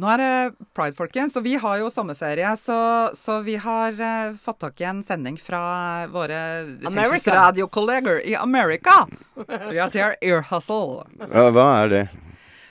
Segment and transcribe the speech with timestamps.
[0.00, 2.78] Nå er det pride, folkens, og vi har jo sommerferie, så,
[3.16, 6.38] så vi har uh, fått tak i en sending fra våre
[6.86, 9.02] radiokolleger i Amerika.
[9.36, 11.04] Vi har til Ear Hustle.
[11.20, 12.02] Ja, hva er det?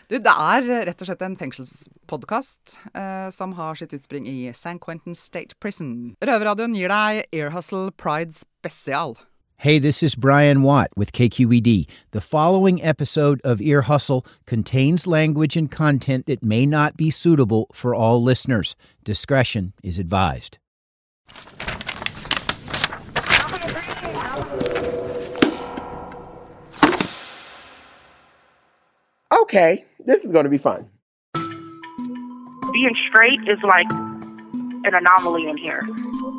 [0.10, 4.82] Du, det er rett og slett en fengselspodkast uh, som har sitt utspring i San
[4.82, 6.16] Quentin State Prison.
[6.26, 9.20] Røverradioen gir deg Ear Hustle Pride spesial.
[9.62, 11.85] Hey, this is Brian Watt with KQED.
[12.12, 17.67] The following episode of Ear Hustle contains language and content that may not be suitable
[17.73, 18.77] for all listeners.
[19.03, 20.59] Discretion is advised.
[29.41, 30.89] Okay, this is going to be fun.
[31.34, 35.81] Being straight is like an anomaly in here.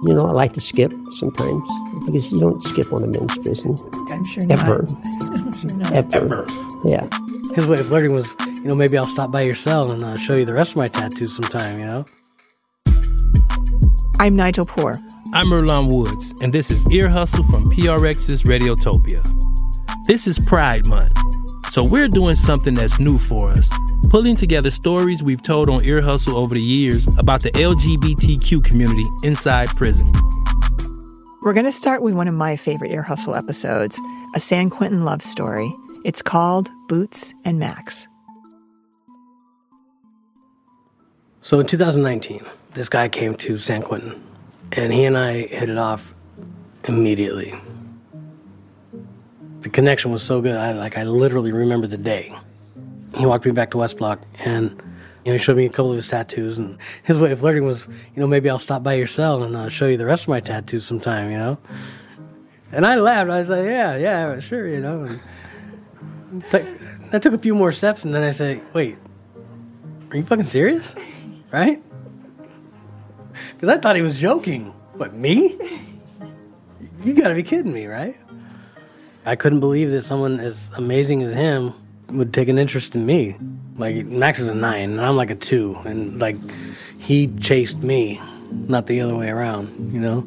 [0.02, 1.68] You know, I like to skip sometimes
[2.06, 3.76] because you don't skip on a men's prison.
[4.10, 4.86] I'm sure ever.
[5.74, 5.92] not.
[5.92, 6.16] ever.
[6.16, 6.46] Ever.
[6.84, 7.06] Yeah.
[7.54, 10.16] His way of flirting was, you know, maybe I'll stop by your cell and uh,
[10.16, 12.06] show you the rest of my tattoos sometime, you know?
[14.18, 14.98] I'm Nigel Poor.
[15.34, 19.22] I'm Earlonne Woods, and this is Ear Hustle from PRX's Radiotopia.
[20.06, 21.12] This is Pride Month,
[21.70, 23.70] so we're doing something that's new for us,
[24.10, 29.06] pulling together stories we've told on Ear Hustle over the years about the LGBTQ community
[29.22, 30.06] inside prison.
[31.42, 34.00] We're going to start with one of my favorite Ear Hustle episodes,
[34.34, 35.72] a San Quentin love story.
[36.04, 38.08] It's called Boots and Max.
[41.40, 44.20] So in 2019, this guy came to San Quentin,
[44.72, 46.14] and he and I hit it off
[46.84, 47.54] immediately.
[49.60, 52.34] The connection was so good, I like I literally remember the day.
[53.16, 54.70] He walked me back to West Block, and
[55.24, 57.66] you know, he showed me a couple of his tattoos, and his way of flirting
[57.66, 60.24] was, you know, maybe I'll stop by your cell and uh, show you the rest
[60.24, 61.58] of my tattoos sometime, you know.
[62.72, 63.30] And I laughed.
[63.30, 65.18] I was like, yeah, yeah, sure, you know.
[66.30, 66.44] And
[67.12, 68.96] I took a few more steps, and then I said, wait,
[70.10, 70.94] are you fucking serious?
[71.52, 71.82] Right?
[73.54, 74.66] Because I thought he was joking.
[74.94, 75.58] What, me?
[77.02, 78.14] You gotta be kidding me, right?
[79.26, 81.74] I couldn't believe that someone as amazing as him
[82.08, 83.36] would take an interest in me.
[83.76, 85.76] Like, Max is a nine, and I'm like a two.
[85.84, 86.36] And, like,
[86.98, 88.20] he chased me,
[88.50, 90.26] not the other way around, you know?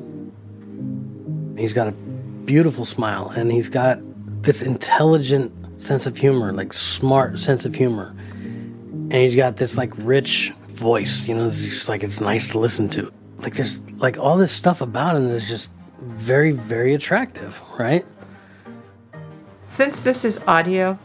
[1.59, 3.99] He's got a beautiful smile, and he's got
[4.43, 8.15] this intelligent sense of humor, like, smart sense of humor.
[8.41, 11.47] And he's got this, like, rich voice, you know?
[11.47, 13.11] It's just like, it's nice to listen to.
[13.39, 18.05] Like, there's, like, all this stuff about him that's just very, very attractive, right?
[19.73, 20.99] Since this is audio,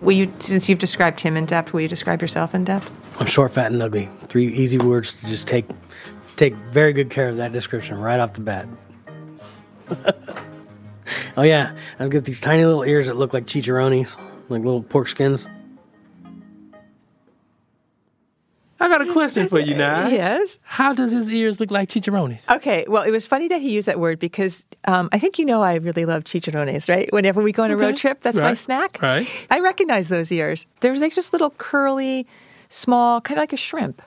[0.00, 2.90] will you, since you've described him in depth, will you describe yourself in depth?
[3.20, 4.06] I'm short, fat, and ugly.
[4.22, 5.66] Three easy words to just take
[6.34, 8.68] take very good care of that description right off the bat.
[11.36, 14.16] oh yeah, I've got these tiny little ears that look like chicharrones,
[14.48, 15.46] like little pork skins.
[18.80, 20.08] I got a question for you now.
[20.08, 20.58] Yes.
[20.62, 22.48] How does his ears look like chicharrones?
[22.54, 25.44] Okay, well, it was funny that he used that word because um, I think you
[25.44, 27.12] know I really love chicharrones, right?
[27.12, 29.00] Whenever we go on a road trip, that's my snack.
[29.02, 29.28] Right.
[29.50, 30.66] I recognize those ears.
[30.80, 32.26] There's like just little curly,
[32.68, 34.00] small, kind of like a shrimp.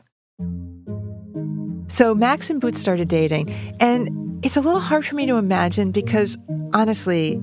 [1.88, 3.50] So Max and Boots started dating,
[3.82, 6.38] and it's a little hard for me to imagine because
[6.74, 7.42] honestly,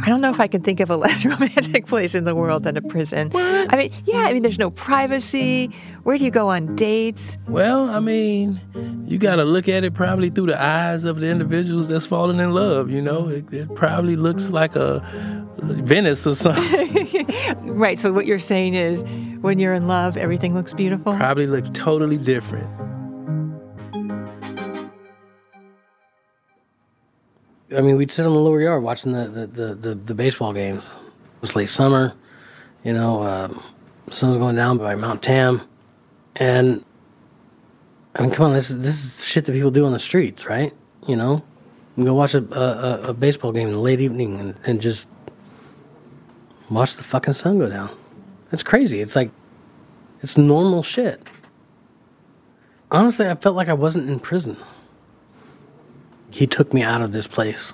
[0.00, 2.64] I don't know if I can think of a less romantic place in the world
[2.64, 3.30] than a prison.
[3.34, 5.70] I mean, yeah, I mean, there's no privacy.
[6.02, 7.38] Where do you go on dates?
[7.48, 8.60] Well, I mean,
[9.06, 12.38] you got to look at it probably through the eyes of the individuals that's falling
[12.38, 12.90] in love.
[12.90, 15.00] You know, it, it probably looks like a
[15.62, 17.26] Venice or something.
[17.76, 17.98] Right.
[17.98, 19.04] So what you're saying is,
[19.42, 21.14] when you're in love, everything looks beautiful.
[21.14, 22.68] probably looks totally different.
[27.74, 30.52] I mean, we'd sit on the lower yard watching the the, the, the, the baseball
[30.52, 30.92] games.
[31.36, 32.14] It was late summer,
[32.84, 33.48] you know, uh,
[34.08, 35.62] sun's going down by Mount Tam,
[36.36, 36.84] and
[38.14, 40.46] I mean, come on, this is, this is shit that people do on the streets,
[40.46, 40.72] right?
[41.06, 41.44] You know,
[41.96, 45.06] you go watch a, a, a baseball game in the late evening and, and just
[46.70, 47.90] watch the fucking sun go down.
[48.50, 49.00] That's crazy.
[49.00, 49.30] It's like,
[50.22, 51.20] it's normal shit.
[52.90, 54.56] Honestly, I felt like I wasn't in prison.
[56.36, 57.72] He took me out of this place.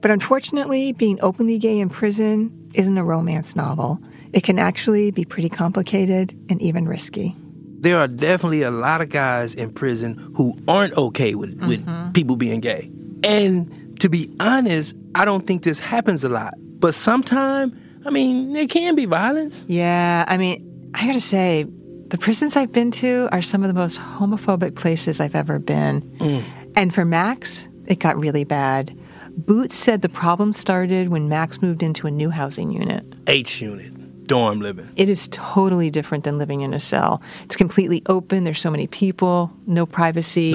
[0.00, 4.00] But unfortunately, being openly gay in prison isn't a romance novel.
[4.32, 7.36] It can actually be pretty complicated and even risky.
[7.80, 12.12] There are definitely a lot of guys in prison who aren't okay with, with mm-hmm.
[12.12, 12.90] people being gay.
[13.22, 16.54] And to be honest, I don't think this happens a lot.
[16.56, 17.74] But sometimes,
[18.06, 19.66] I mean, there can be violence.
[19.68, 21.66] Yeah, I mean, I gotta say,
[22.14, 26.44] the prisons I've been to are some of the most homophobic places I've ever been.
[26.76, 28.96] And for Max, it got really bad.
[29.36, 33.04] Boots said the problem started when Max moved into a new housing unit.
[33.26, 34.28] H unit.
[34.28, 34.88] dorm living.
[34.94, 37.20] It is totally different than living in a cell.
[37.46, 38.44] It's completely open.
[38.44, 40.54] There's so many people, no privacy.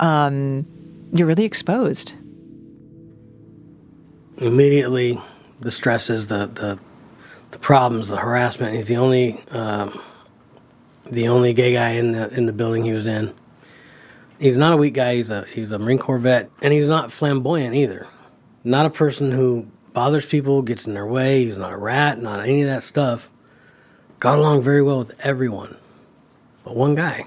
[0.00, 0.66] Um,
[1.14, 2.12] you're really exposed.
[4.36, 5.18] Immediately,
[5.60, 6.78] the stresses, the the,
[7.52, 8.76] the problems, the harassment.
[8.76, 9.98] He's the only um,
[11.10, 13.34] the only gay guy in the in the building he was in.
[14.38, 15.16] He's not a weak guy.
[15.16, 18.06] He's a he's a Marine Corps vet, and he's not flamboyant either.
[18.64, 21.44] Not a person who bothers people, gets in their way.
[21.44, 23.30] He's not a rat, not any of that stuff.
[24.18, 25.76] Got along very well with everyone,
[26.64, 27.26] but one guy.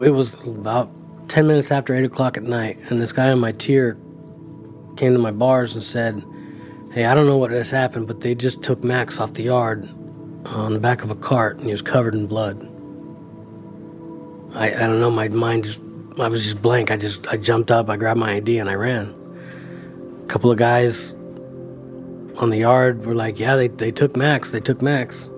[0.00, 0.90] It was about
[1.28, 3.98] 10 minutes after 8 o'clock at night, and this guy on my tier
[4.96, 6.22] came to my bars and said,
[6.92, 9.88] Hey, I don't know what has happened, but they just took Max off the yard
[10.54, 12.62] on the back of a cart, and he was covered in blood.
[14.54, 15.80] I, I don't know, my mind just,
[16.18, 16.90] I was just blank.
[16.90, 19.14] I just, I jumped up, I grabbed my ID, and I ran.
[20.24, 21.12] A couple of guys
[22.38, 25.28] on the yard were like, Yeah, they, they took Max, they took Max.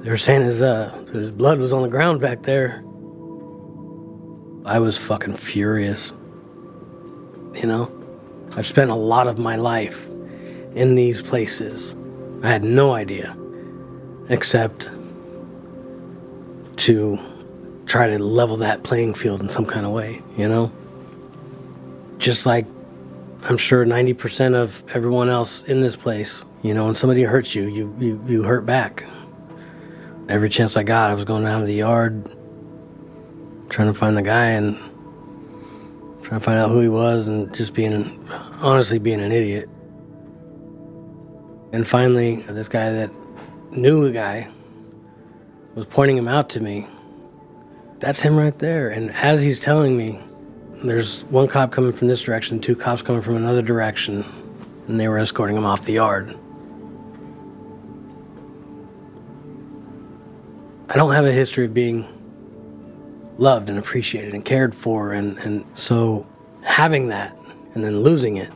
[0.00, 2.84] They were saying his, uh, his blood was on the ground back there.
[4.66, 6.12] I was fucking furious.
[7.54, 7.90] You know?
[8.56, 10.08] I've spent a lot of my life
[10.74, 11.96] in these places.
[12.42, 13.36] I had no idea,
[14.28, 14.90] except
[16.76, 17.18] to
[17.86, 20.72] try to level that playing field in some kind of way, you know?
[22.18, 22.66] Just like
[23.46, 27.64] I'm sure 90% of everyone else in this place, you know, when somebody hurts you,
[27.64, 29.04] you, you, you hurt back.
[30.30, 32.24] Every chance I got, I was going down to the yard,
[33.68, 34.78] trying to find the guy and
[36.22, 38.18] trying to find out who he was and just being,
[38.62, 39.68] honestly, being an idiot.
[41.74, 43.10] And finally, this guy that
[43.76, 44.48] knew the guy
[45.74, 46.86] was pointing him out to me.
[47.98, 48.90] That's him right there.
[48.90, 50.20] And as he's telling me,
[50.84, 54.24] there's one cop coming from this direction, two cops coming from another direction,
[54.86, 56.36] and they were escorting him off the yard.
[60.88, 62.06] I don't have a history of being
[63.38, 65.12] loved and appreciated and cared for.
[65.12, 66.26] And, and so
[66.62, 67.36] having that
[67.74, 68.52] and then losing it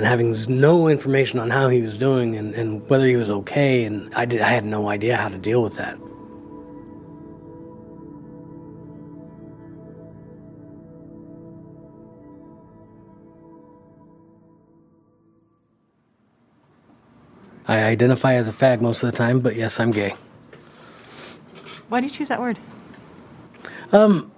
[0.00, 3.84] and having no information on how he was doing and, and whether he was okay,
[3.84, 5.98] and I, did, I had no idea how to deal with that.
[17.68, 20.14] I identify as a fag most of the time, but yes, I'm gay.
[21.90, 22.58] Why do you choose that word?
[23.92, 24.32] Um.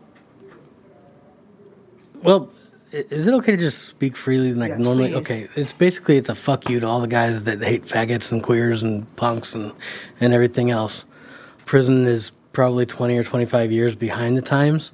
[2.25, 2.51] Well,
[2.93, 5.11] is it okay to just speak freely like normally?
[5.11, 5.17] please.
[5.17, 8.43] Okay, it's basically it's a fuck you to all the guys that hate faggots and
[8.43, 9.73] queers and punks and
[10.21, 11.05] and everything else.
[11.65, 14.93] Prison is probably twenty or twenty five years behind the times,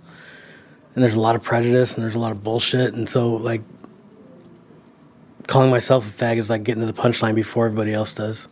[0.94, 3.62] and there's a lot of prejudice and there's a lot of bullshit, and so like
[5.48, 8.46] calling myself a fag is like getting to the punchline before everybody else does.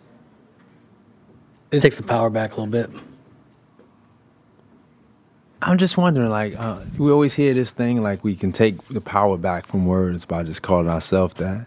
[1.70, 2.90] It takes the power back a little bit.
[5.66, 9.00] I'm just wondering, like, uh, we always hear this thing, like we can take the
[9.00, 11.66] power back from words by just calling ourselves that.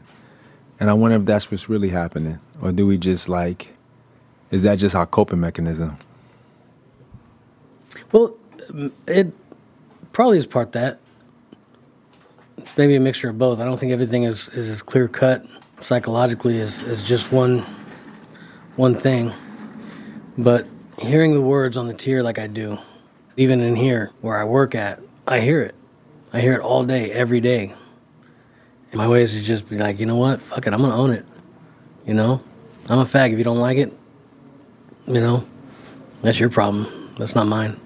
[0.80, 3.76] And I wonder if that's what's really happening, or do we just like,
[4.52, 5.98] is that just our coping mechanism?
[8.14, 8.38] Well,
[9.06, 9.34] it
[10.14, 11.00] probably is part that.
[12.58, 13.60] It's maybe a mixture of both.
[13.60, 15.46] I don't think everything is, is as clear cut
[15.82, 17.66] psychologically as, as just one
[18.78, 19.34] one thing.
[20.38, 20.68] But
[21.00, 22.78] hearing the words on the tier like I do,
[23.40, 25.74] even in here where I work at, I hear it.
[26.34, 27.74] I hear it all day, every day.
[28.92, 30.42] And my way is to just be like, you know what?
[30.42, 31.26] Fuck it, I'm gonna own it.
[32.06, 32.42] You know?
[32.90, 33.32] I'm a fag.
[33.32, 33.94] If you don't like it,
[35.08, 35.48] you know,
[36.22, 37.14] that's your problem.
[37.18, 37.80] That's not mine.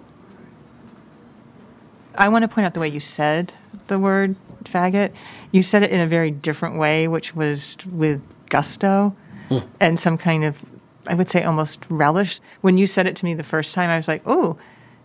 [2.15, 3.53] I want to point out the way you said
[3.87, 5.13] the word faggot.
[5.51, 9.15] You said it in a very different way, which was with gusto
[9.49, 9.59] hmm.
[9.79, 10.57] and some kind of,
[11.05, 12.39] I would say, almost relish.
[12.61, 14.57] When you said it to me the first time, I was like, oh,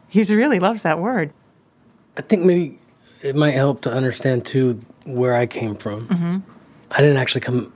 [0.09, 1.33] he really loves that word.
[2.17, 2.79] I think maybe
[3.23, 6.09] it might help to understand too where I came from.
[6.09, 6.43] Mhm.
[6.91, 7.73] I didn't actually come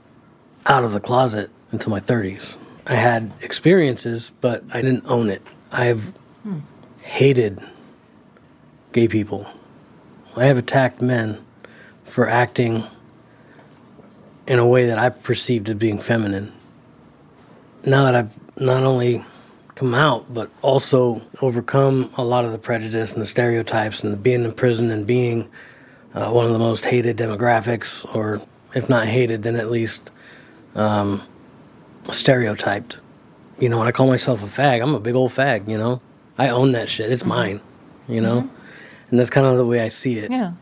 [0.65, 2.57] out of the closet until my 30s.
[2.87, 5.41] I had experiences, but I didn't own it.
[5.71, 6.13] I've
[6.43, 6.59] Hmm.
[7.01, 7.61] hated
[8.91, 9.47] gay people.
[10.35, 11.37] I have attacked men
[12.05, 12.83] for acting
[14.47, 16.51] in a way that I perceived as being feminine.
[17.85, 19.23] Now that I've not only
[19.75, 24.43] come out, but also overcome a lot of the prejudice and the stereotypes and being
[24.43, 25.49] in prison and being
[26.13, 28.41] uh, one of the most hated demographics, or
[28.75, 30.11] if not hated, then at least
[30.75, 31.21] um,
[32.11, 32.97] stereotyped.
[33.59, 36.01] You know, when I call myself a fag, I'm a big old fag, you know?
[36.37, 37.11] I own that shit.
[37.11, 37.61] It's mine,
[38.07, 38.49] you know?
[39.09, 40.31] And that's kind of the way I see it.
[40.31, 40.53] Yeah.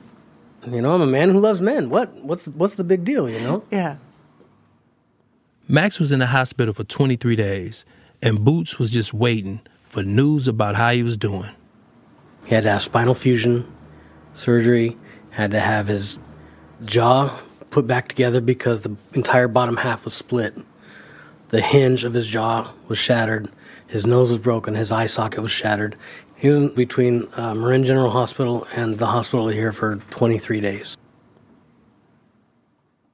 [0.69, 1.89] You know, I'm a man who loves men.
[1.89, 2.13] What?
[2.15, 3.63] What's what's the big deal, you know?
[3.71, 3.95] Yeah.
[5.67, 7.85] Max was in the hospital for 23 days,
[8.21, 11.49] and Boots was just waiting for news about how he was doing.
[12.45, 13.71] He had to have spinal fusion
[14.33, 14.97] surgery,
[15.31, 16.17] had to have his
[16.85, 17.37] jaw
[17.69, 20.63] put back together because the entire bottom half was split.
[21.49, 23.49] The hinge of his jaw was shattered.
[23.87, 24.75] His nose was broken.
[24.75, 25.97] His eye socket was shattered.
[26.35, 30.97] He was between uh, Marin General Hospital and the hospital here for 23 days.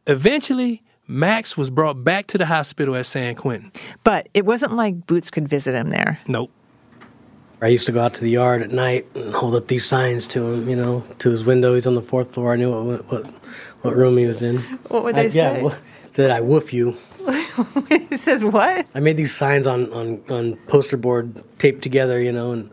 [0.06, 3.72] Eventually, Max was brought back to the hospital at San Quentin.
[4.04, 6.20] But it wasn't like Boots could visit him there.
[6.28, 6.52] Nope.
[7.62, 10.28] I used to go out to the yard at night and hold up these signs
[10.28, 11.74] to him, you know, to his window.
[11.74, 12.54] He's on the fourth floor.
[12.54, 13.32] I knew what what,
[13.82, 14.58] what room he was in.
[14.90, 15.64] What would they I, say?
[15.64, 15.76] Yeah,
[16.12, 16.98] said I woof you.
[17.90, 18.86] it says what?
[18.94, 22.70] I made these signs on, on, on poster board taped together, you know, and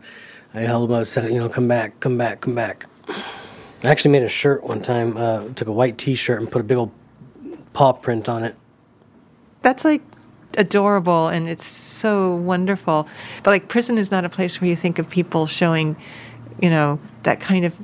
[0.53, 2.85] I held them up, said, you know, come back, come back, come back.
[3.07, 5.17] I actually made a shirt one time.
[5.17, 6.91] Uh, took a white T-shirt and put a big old
[7.75, 8.55] paw print on it.
[9.61, 10.01] That's like
[10.57, 13.07] adorable and it's so wonderful.
[13.43, 15.95] But like prison is not a place where you think of people showing,
[16.61, 17.75] you know, that kind of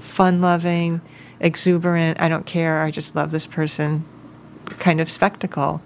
[0.00, 1.00] fun-loving,
[1.40, 4.04] exuberant, I don't care, I just love this person
[4.78, 5.82] kind of spectacle.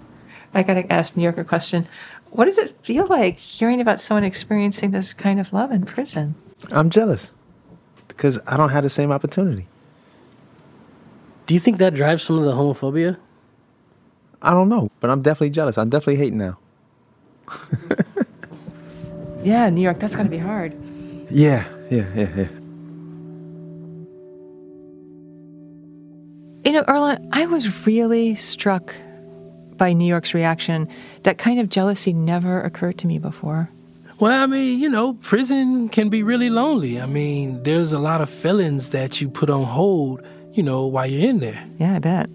[0.53, 1.87] I got to ask New York a question.
[2.29, 6.35] What does it feel like hearing about someone experiencing this kind of love in prison?
[6.71, 7.31] I'm jealous
[8.07, 9.67] because I don't have the same opportunity.
[11.47, 13.17] Do you think that drives some of the homophobia?
[14.41, 15.77] I don't know, but I'm definitely jealous.
[15.77, 16.57] I'm definitely hating now.
[19.43, 20.75] yeah, New York, that's got to be hard.
[21.29, 22.47] Yeah, yeah, yeah, yeah.
[26.65, 28.93] You know, Earlonne, I was really struck
[29.77, 30.87] by New York's reaction.
[31.23, 33.69] That kind of jealousy never occurred to me before.
[34.19, 36.99] Well, I mean, you know, prison can be really lonely.
[36.99, 40.21] I mean, there's a lot of feelings that you put on hold,
[40.53, 41.63] you know, while you're in there.
[41.77, 42.29] Yeah, I bet.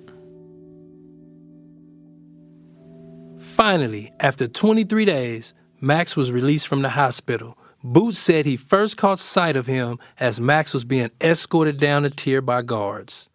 [3.52, 7.58] Finally, after 23 days, Max was released from the hospital.
[7.84, 12.08] Boots said he first caught sight of him as Max was being escorted down the
[12.08, 13.28] tier by guards.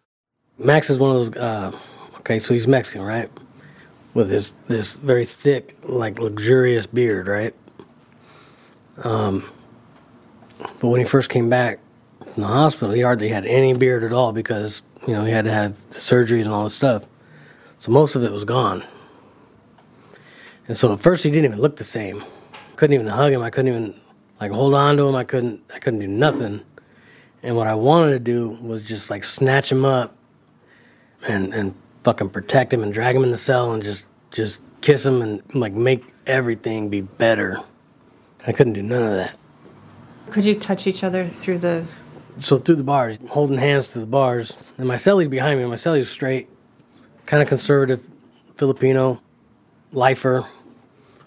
[0.58, 1.72] Max is one of those, uh,
[2.16, 3.30] okay, so he's Mexican, right?
[4.12, 7.54] With this, this very thick, like luxurious beard, right?
[9.04, 9.48] Um,
[10.80, 11.78] but when he first came back
[12.32, 15.44] from the hospital, he hardly had any beard at all because, you know, he had
[15.44, 17.06] to have surgery and all this stuff.
[17.78, 18.82] So most of it was gone.
[20.68, 22.22] And so at first he didn't even look the same.
[22.76, 23.42] Couldn't even hug him.
[23.42, 24.00] I couldn't even
[24.40, 25.14] like hold on to him.
[25.16, 26.60] I couldn't I couldn't do nothing.
[27.42, 30.16] And what I wanted to do was just like snatch him up
[31.26, 35.04] and and fucking protect him and drag him in the cell and just just kiss
[35.04, 37.58] him and like make everything be better.
[38.46, 39.36] I couldn't do none of that.
[40.30, 41.84] Could you touch each other through the
[42.38, 44.56] So through the bars, holding hands through the bars.
[44.76, 45.66] And my cellie's behind me.
[45.66, 46.48] My cellie's straight,
[47.26, 48.06] kind of conservative,
[48.56, 49.20] Filipino,
[49.92, 50.46] lifer,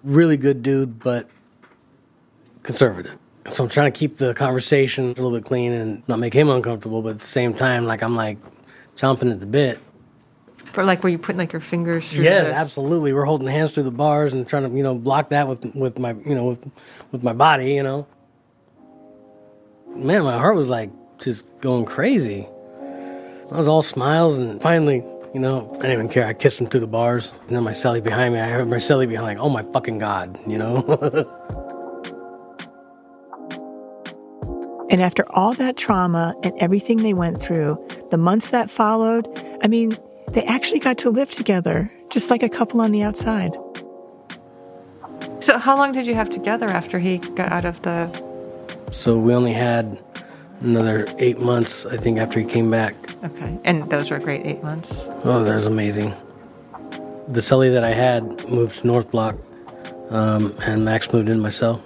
[0.04, 1.30] really good dude, but
[2.64, 3.18] conservative.
[3.50, 6.50] So I'm trying to keep the conversation a little bit clean and not make him
[6.50, 8.38] uncomfortable, but at the same time, like I'm like
[8.96, 9.80] chomping at the bit.
[10.66, 12.54] For like where you putting like your fingers through Yes, the...
[12.54, 13.14] absolutely.
[13.14, 16.00] We're holding hands through the bars and trying to, you know, block that with with
[16.00, 16.72] my, you know, with
[17.12, 18.08] with my body, you know.
[19.88, 22.48] Man, my heart was like just going crazy.
[23.52, 26.26] I was all smiles and finally, you know, I didn't even care.
[26.26, 27.32] I kissed him through the bars.
[27.48, 30.00] And then my cellie behind me, I heard my cellie behind like, oh my fucking
[30.00, 31.28] God, you know?
[34.92, 39.26] And after all that trauma and everything they went through, the months that followed,
[39.64, 39.98] I mean,
[40.32, 43.54] they actually got to live together, just like a couple on the outside.
[45.40, 48.12] So, how long did you have together after he got out of the.
[48.92, 49.98] so we only had
[50.62, 52.96] another eight months, I think, after he came back.
[53.24, 53.58] Okay.
[53.64, 54.92] And those were a great eight months.
[55.24, 56.14] Oh, that was amazing.
[57.28, 59.36] The cellie that I had moved to North Block,
[60.10, 61.84] um, and Max moved in my cell.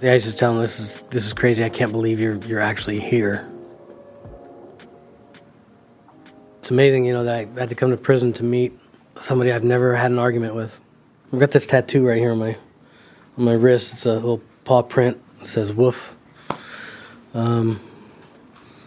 [0.00, 1.64] The guys just telling him, this is this is crazy.
[1.64, 3.48] I can't believe you're you're actually here.
[6.58, 8.72] It's amazing, you know, that I had to come to prison to meet
[9.20, 10.78] somebody I've never had an argument with.
[11.32, 12.56] I've got this tattoo right here on my
[13.38, 13.92] on my wrist.
[13.92, 15.20] It's a little paw print.
[15.40, 16.16] It says "woof."
[17.34, 17.80] Um,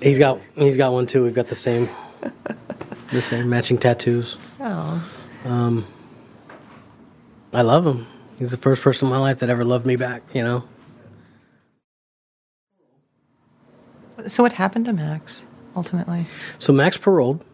[0.01, 1.23] he's got he's got one too.
[1.23, 1.89] We've got the same
[3.11, 4.37] the same matching tattoos.
[4.59, 5.09] Oh.
[5.45, 5.85] Um,
[7.53, 8.07] I love him.
[8.37, 10.23] He's the first person in my life that ever loved me back.
[10.33, 10.63] You know.
[14.27, 15.43] So, what happened to Max
[15.75, 16.25] ultimately?
[16.59, 17.45] So Max paroled.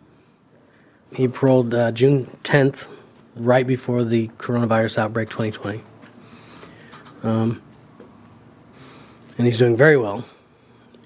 [1.16, 2.88] He paroled uh, June 10th,
[3.36, 5.84] right before the coronavirus outbreak 2020.
[7.22, 7.62] Um,
[9.38, 10.26] and he's doing very well.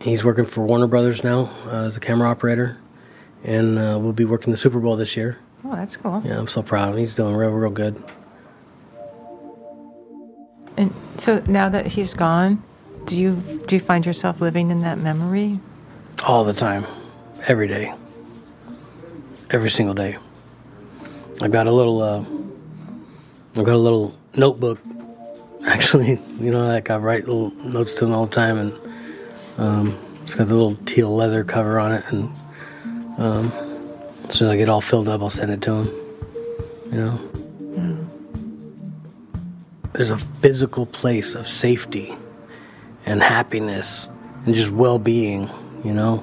[0.01, 2.77] He's working for Warner Brothers now uh, as a camera operator,
[3.43, 5.39] and uh, we'll be working the Super Bowl this year.
[5.63, 6.21] Oh, that's cool.
[6.23, 6.99] Yeah, I'm so proud of him.
[7.01, 8.01] He's doing real, real good.
[10.77, 12.61] And so now that he's gone,
[13.05, 13.35] do you
[13.67, 15.59] do you find yourself living in that memory?
[16.25, 16.85] All the time,
[17.47, 17.93] every day,
[19.49, 20.17] every single day.
[21.41, 22.19] I've got a little, uh,
[23.57, 24.79] I've got a little notebook.
[25.67, 28.73] Actually, you know, like I write little notes to him all the time, and
[29.57, 32.03] um, it's got the little teal leather cover on it.
[32.09, 32.31] And
[33.17, 33.51] um,
[34.27, 35.87] as soon as I get all filled up, I'll send it to him.
[36.91, 37.19] You know,
[37.61, 38.07] mm.
[39.93, 42.13] there's a physical place of safety
[43.05, 44.09] and happiness
[44.45, 45.49] and just well-being.
[45.83, 46.17] You know,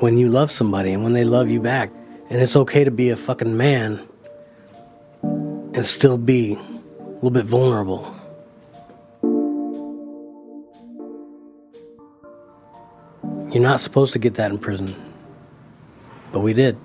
[0.00, 1.90] when you love somebody and when they love you back,
[2.28, 4.00] and it's okay to be a fucking man
[5.22, 8.15] and still be a little bit vulnerable.
[13.56, 14.94] You're not supposed to get that in prison,
[16.30, 16.76] but we did.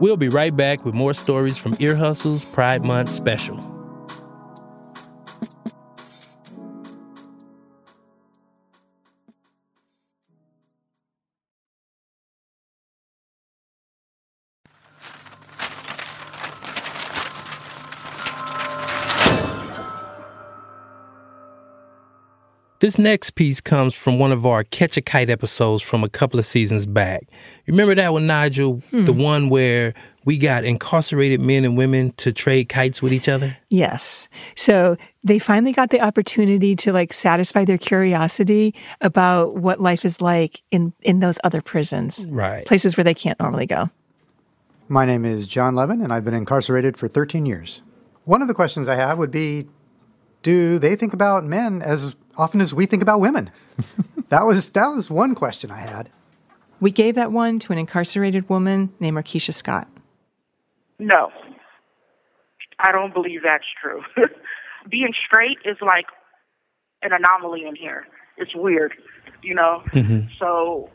[0.00, 3.73] We'll be right back with more stories from Ear Hustle's Pride Month special.
[22.84, 26.38] This next piece comes from one of our Catch a Kite episodes from a couple
[26.38, 27.22] of seasons back.
[27.64, 28.80] You remember that one, Nigel?
[28.90, 29.06] Hmm.
[29.06, 29.94] The one where
[30.26, 33.56] we got incarcerated men and women to trade kites with each other?
[33.70, 34.28] Yes.
[34.54, 40.20] So they finally got the opportunity to like satisfy their curiosity about what life is
[40.20, 42.26] like in, in those other prisons.
[42.28, 42.66] Right.
[42.66, 43.88] Places where they can't normally go.
[44.88, 47.80] My name is John Levin, and I've been incarcerated for 13 years.
[48.24, 49.68] One of the questions I have would be
[50.42, 53.50] do they think about men as often as we think about women?
[54.28, 56.10] that was that was one question I had.
[56.80, 59.88] We gave that one to an incarcerated woman named Markeisha Scott.
[60.98, 61.30] No.
[62.78, 64.02] I don't believe that's true.
[64.90, 66.06] Being straight is like
[67.02, 68.06] an anomaly in here.
[68.36, 68.92] It's weird,
[69.42, 69.82] you know?
[69.92, 70.26] Mm-hmm.
[70.38, 70.90] So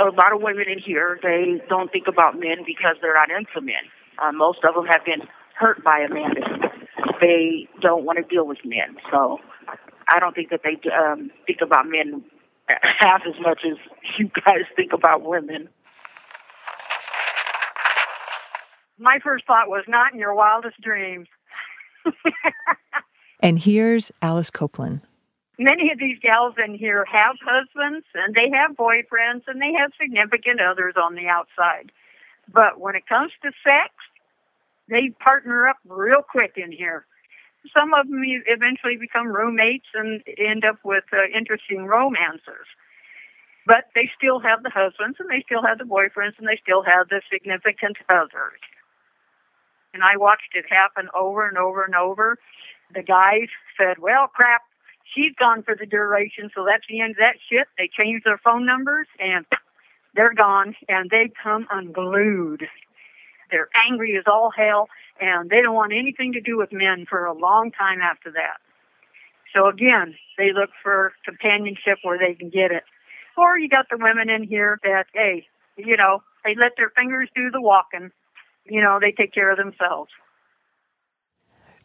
[0.00, 3.60] a lot of women in here, they don't think about men because they're not into
[3.64, 3.88] men.
[4.20, 6.34] Uh, most of them have been hurt by a man
[7.20, 8.96] they don't want to deal with men.
[9.10, 9.38] So
[10.08, 12.24] I don't think that they um, think about men
[12.68, 13.76] half as much as
[14.18, 15.68] you guys think about women.
[18.98, 21.28] My first thought was not in your wildest dreams.
[23.40, 25.02] and here's Alice Copeland.
[25.58, 29.90] Many of these gals in here have husbands and they have boyfriends and they have
[30.00, 31.92] significant others on the outside.
[32.52, 33.92] But when it comes to sex,
[34.88, 37.06] they partner up real quick in here.
[37.76, 42.66] Some of them eventually become roommates and end up with uh, interesting romances.
[43.66, 46.82] But they still have the husbands and they still have the boyfriends and they still
[46.82, 48.60] have the significant others.
[49.92, 52.38] And I watched it happen over and over and over.
[52.94, 54.62] The guys said, well, crap,
[55.14, 57.66] she's gone for the duration, so that's the end of that shit.
[57.78, 59.46] They change their phone numbers and
[60.14, 62.68] they're gone and they come unglued.
[63.50, 64.88] They're angry as all hell,
[65.20, 68.58] and they don't want anything to do with men for a long time after that.
[69.54, 72.84] So again, they look for companionship where they can get it.
[73.36, 77.28] Or you got the women in here that, hey, you know, they let their fingers
[77.34, 78.10] do the walking.
[78.64, 80.10] You know, they take care of themselves.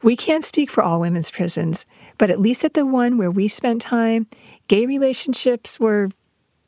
[0.04, 1.86] We can't speak for all women's prisons,
[2.18, 4.28] but at least at the one where we spent time,
[4.68, 6.10] gay relationships were,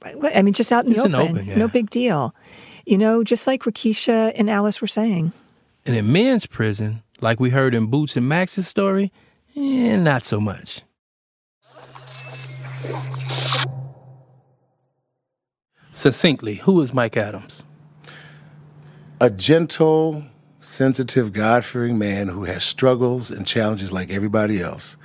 [0.03, 1.15] I mean, just out in the open.
[1.15, 1.57] open yeah.
[1.57, 2.35] No big deal.
[2.85, 5.33] You know, just like Markeisha and Alice were saying.
[5.85, 9.11] And in men's prison, like we heard in Boots and Max's story,
[9.55, 10.81] eh, not so much.
[15.91, 17.67] Succinctly, who is Mike Adams?
[19.19, 20.23] A gentle,
[20.59, 24.97] sensitive, God fearing man who has struggles and challenges like everybody else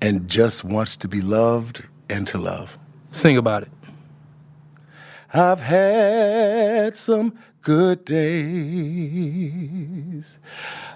[0.00, 2.78] and just wants to be loved and to love.
[3.04, 3.70] Sing about it.
[5.32, 8.38] I've had some good days.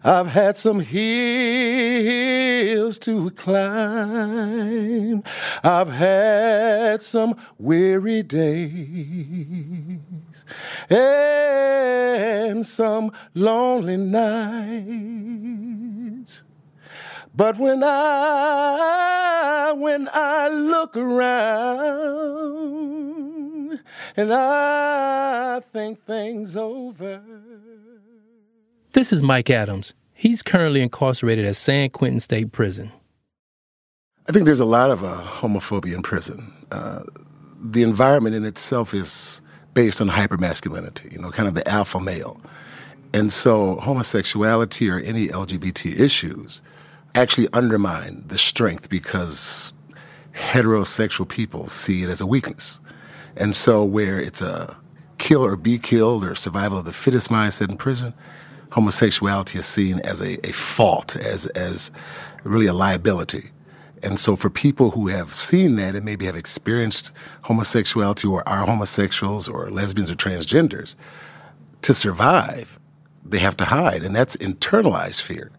[0.05, 1.81] I've had some hills
[3.01, 5.25] to climb.
[5.65, 8.71] I've had some weary days
[10.89, 15.11] and some lonely nights.
[17.35, 22.61] But when I when I look around
[24.17, 27.23] and I think things over.
[28.93, 29.95] This is Mike Adams.
[30.13, 32.93] He's currently incarcerated at San Quentin State Prison.
[34.29, 36.53] I think there's a lot of uh, homophobia in prison.
[36.71, 37.03] Uh,
[37.61, 39.41] the environment in itself is
[39.75, 42.41] based on hypermasculinity, you know, kind of the alpha male.
[43.13, 46.63] And so homosexuality or any LGBT issues
[47.15, 49.75] actually undermine the strength because
[50.35, 52.79] heterosexual people see it as a weakness.
[53.37, 54.77] And so where it's a
[55.19, 58.15] kill or be killed or survival of the fittest mindset in prison,
[58.71, 61.91] homosexuality is seen as a, a fault, as, as
[62.45, 63.51] really a liability.
[64.03, 67.11] And so, for people who have seen that and maybe have experienced
[67.43, 70.95] homosexuality or are homosexuals or lesbians or transgenders,
[71.83, 72.79] to survive,
[73.25, 74.03] they have to hide.
[74.03, 75.51] And that's internalized fear.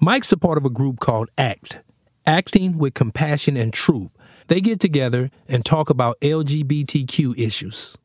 [0.00, 1.80] Mike's a part of a group called ACT,
[2.26, 4.10] Acting with Compassion and Truth.
[4.46, 7.96] They get together and talk about LGBTQ issues.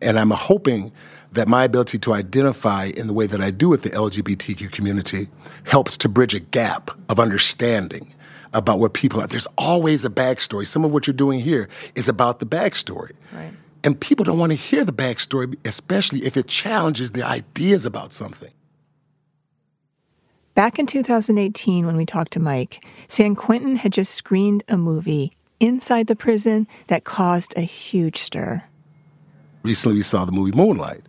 [0.00, 0.92] And I'm hoping
[1.32, 5.28] that my ability to identify in the way that I do with the LGBTQ community
[5.64, 8.14] helps to bridge a gap of understanding
[8.52, 9.26] about what people are.
[9.26, 10.66] There's always a backstory.
[10.66, 13.12] Some of what you're doing here is about the backstory.
[13.32, 13.52] Right.
[13.82, 18.12] And people don't want to hear the backstory, especially if it challenges their ideas about
[18.12, 18.52] something.
[20.54, 25.32] Back in 2018, when we talked to Mike, San Quentin had just screened a movie
[25.60, 28.64] inside the prison that caused a huge stir.
[29.62, 31.02] Recently, we saw the movie Moonlight,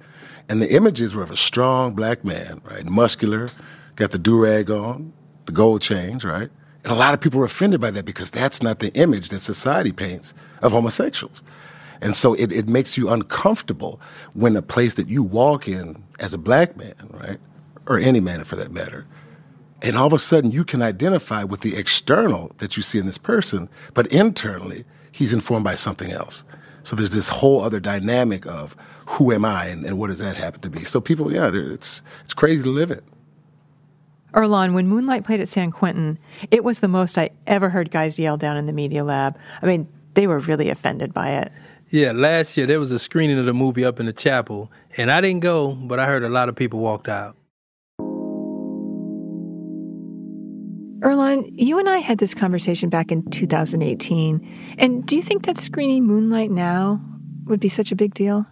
[0.48, 2.86] and the images were of a strong black man, right?
[2.86, 3.48] Muscular,
[3.96, 5.14] got the do rag on,
[5.46, 6.50] the gold chains, right?
[6.84, 9.40] And a lot of people were offended by that because that's not the image that
[9.40, 11.42] society paints of homosexuals.
[12.02, 14.00] And so it, it makes you uncomfortable
[14.34, 17.40] when a place that you walk in as a black man, right,
[17.88, 19.06] or any man for that matter,
[19.86, 23.06] and all of a sudden you can identify with the external that you see in
[23.06, 26.44] this person, but internally he's informed by something else.
[26.82, 30.36] So there's this whole other dynamic of who am I and, and what does that
[30.36, 30.84] happen to be.
[30.84, 33.04] So people, yeah, it's it's crazy to live it.
[34.34, 36.18] Earlonne, when Moonlight played at San Quentin,
[36.52, 39.38] it was the most I ever heard guys yell down in the media lab.
[39.62, 41.52] I mean, they were really offended by it.
[41.90, 45.12] Yeah, last year there was a screening of the movie up in the chapel, and
[45.12, 47.38] I didn't go, but I heard a lot of people walked out.
[51.06, 54.76] Earlonne, you and I had this conversation back in 2018.
[54.80, 57.00] And do you think that screening Moonlight now
[57.46, 58.48] would be such a big deal?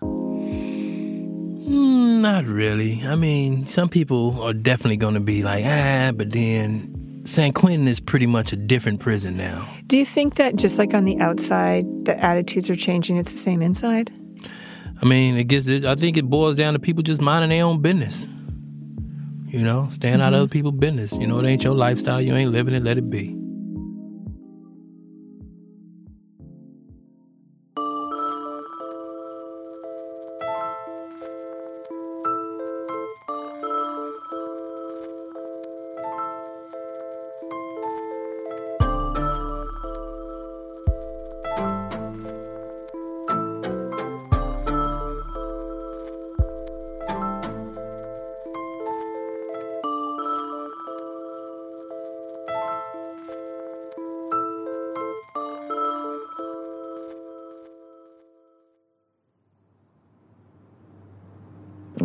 [1.64, 3.02] Mm, not really.
[3.04, 7.88] I mean, some people are definitely going to be like, ah, but then San Quentin
[7.88, 9.68] is pretty much a different prison now.
[9.88, 13.40] Do you think that just like on the outside, the attitudes are changing, it's the
[13.40, 14.12] same inside?
[15.02, 15.68] I mean, it gets.
[15.68, 18.28] I think it boils down to people just minding their own business.
[19.54, 20.24] You know, staying mm-hmm.
[20.24, 20.42] out of mm-hmm.
[20.42, 21.14] other people's business.
[21.14, 22.20] You know, it ain't your lifestyle.
[22.20, 22.84] You ain't living it.
[22.84, 23.43] Let it be.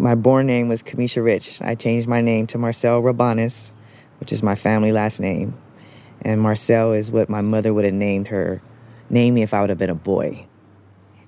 [0.09, 1.61] My born name was Kamisha Rich.
[1.61, 3.73] I changed my name to Marcel Rabanis,
[4.21, 5.53] which is my family last name.
[6.23, 8.63] And Marcel is what my mother would have named her,
[9.11, 10.47] named me if I would have been a boy.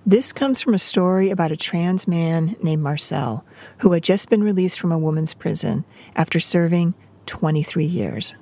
[0.07, 3.45] This comes from a story about a trans man named Marcel,
[3.81, 5.85] who had just been released from a woman's prison
[6.17, 6.95] after serving
[7.27, 8.35] 23 years.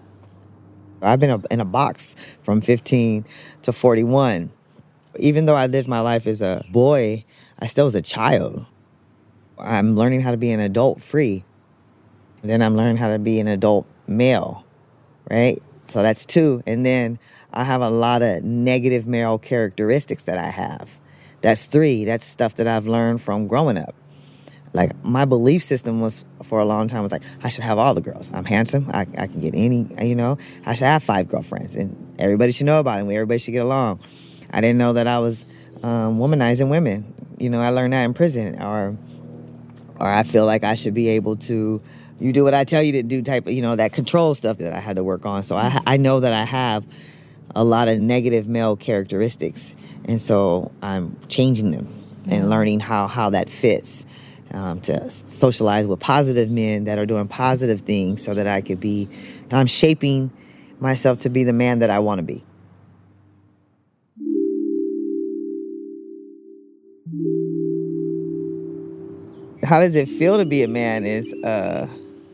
[1.03, 3.27] I've been in a box from 15
[3.63, 4.53] to 41.
[5.19, 7.25] Even though I lived my life as a boy,
[7.59, 8.67] I still was a child.
[9.61, 11.45] I'm learning how to be an adult free.
[12.43, 14.65] then I'm learning how to be an adult male,
[15.31, 15.63] right?
[15.87, 16.63] So that's two.
[16.67, 17.19] And then
[17.53, 20.99] I have a lot of negative male characteristics that I have.
[21.41, 22.05] That's three.
[22.05, 23.95] That's stuff that I've learned from growing up.
[24.75, 27.95] Like my belief system was for a long time was like I should have all
[27.95, 28.31] the girls.
[28.33, 28.91] I'm handsome.
[28.93, 29.87] I, I can get any.
[30.03, 33.03] You know, I should have five girlfriends, and everybody should know about it.
[33.03, 34.01] Everybody should get along.
[34.51, 35.45] I didn't know that I was
[35.83, 37.15] um, womanizing women.
[37.39, 38.97] You know, I learned that in prison, or
[39.99, 41.81] or I feel like I should be able to
[42.21, 44.59] you do what I tell you to do type of, you know, that control stuff
[44.59, 45.43] that I had to work on.
[45.43, 46.87] So I, I know that I have
[47.55, 49.75] a lot of negative male characteristics.
[50.05, 51.95] And so I'm changing them
[52.29, 54.07] and learning how, how that fits
[54.53, 58.81] um, to socialize with positive men that are doing positive things so that I could
[58.81, 59.09] be,
[59.53, 60.31] I'm shaping
[60.81, 62.43] myself to be the man that I want to be.
[69.69, 71.87] How does it feel to be a man is uh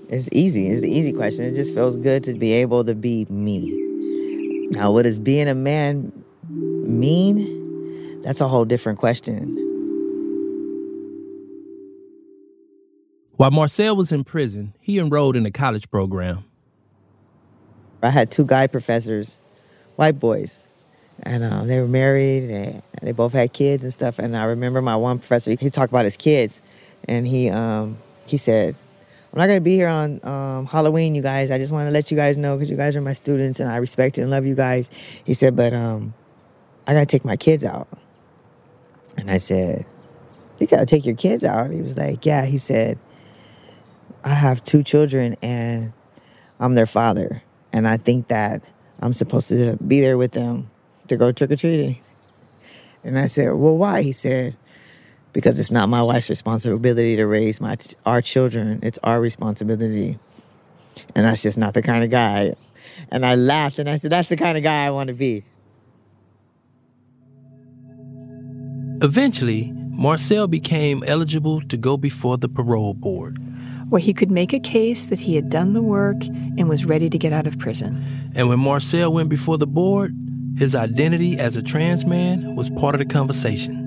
[0.09, 0.69] It's easy.
[0.69, 1.47] It's the easy question.
[1.47, 4.69] It just feels good to be able to be me.
[4.71, 6.13] Now, what does being a man
[6.49, 8.23] mean?
[8.23, 9.57] That's a whole different question.
[13.37, 16.45] While Marcel was in prison, he enrolled in a college program.
[18.01, 19.37] I had two guy professors,
[19.97, 20.69] white boys,
[21.25, 24.21] and um, they were married and they both had kids and stuff.
[24.21, 26.61] And I remember my one professor, he talked about his kids,
[27.09, 28.75] and he um, he said,
[29.33, 31.51] I'm not gonna be here on um, Halloween, you guys.
[31.51, 33.71] I just want to let you guys know because you guys are my students and
[33.71, 34.91] I respect and love you guys.
[35.25, 36.15] He said, but um,
[36.87, 37.89] I gotta take my kids out.
[39.17, 39.87] And I said,
[40.59, 41.71] you gotta take your kids out.
[41.71, 42.45] He was like, yeah.
[42.45, 42.99] He said,
[44.25, 45.93] I have two children and
[46.59, 47.43] I'm their father.
[47.73, 48.63] And I think that
[49.01, 50.71] I'm supposed to be there with them
[51.09, 51.99] to go trick or treating.
[53.03, 54.03] And I said, Well, why?
[54.03, 54.57] He said,
[55.35, 58.81] Because it's not my wife's responsibility to raise my our children.
[58.83, 60.19] It's our responsibility.
[61.15, 62.55] And that's just not the kind of guy.
[63.11, 65.45] And I laughed and I said, That's the kind of guy I want to be.
[69.03, 73.39] Eventually, Marcel became eligible to go before the parole board
[73.89, 76.25] where he could make a case that he had done the work
[76.59, 78.33] and was ready to get out of prison.
[78.35, 80.15] And when Marcel went before the board,
[80.57, 83.84] his identity as a trans man was part of the conversation.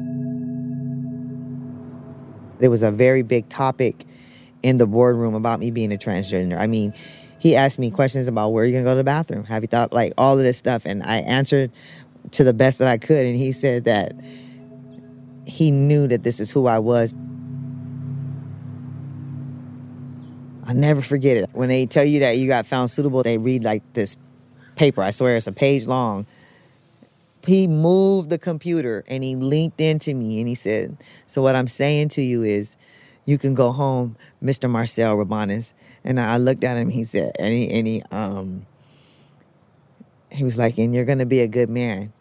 [2.59, 4.05] It was a very big topic
[4.63, 6.57] in the boardroom about me being a transgender.
[6.57, 6.93] I mean,
[7.39, 9.43] he asked me questions about where are you gonna go to the bathroom?
[9.45, 10.85] Have you thought like all of this stuff?
[10.85, 11.71] And I answered
[12.31, 13.25] to the best that I could.
[13.25, 14.13] And he said that
[15.45, 17.13] he knew that this is who I was.
[20.65, 21.49] I'll never forget it.
[21.53, 24.17] When they tell you that you got found suitable, they read like this
[24.75, 25.01] paper.
[25.01, 26.25] I swear it's a page long.
[27.47, 31.67] He moved the computer and he linked into me and he said, So what I'm
[31.69, 32.77] saying to you is
[33.25, 34.69] you can go home, Mr.
[34.69, 35.73] Marcel Robanes.
[36.03, 38.65] And I looked at him, he said, and he, and he um
[40.31, 42.11] he was like, and you're gonna be a good man.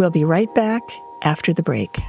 [0.00, 0.80] We'll be right back
[1.22, 2.00] after the break.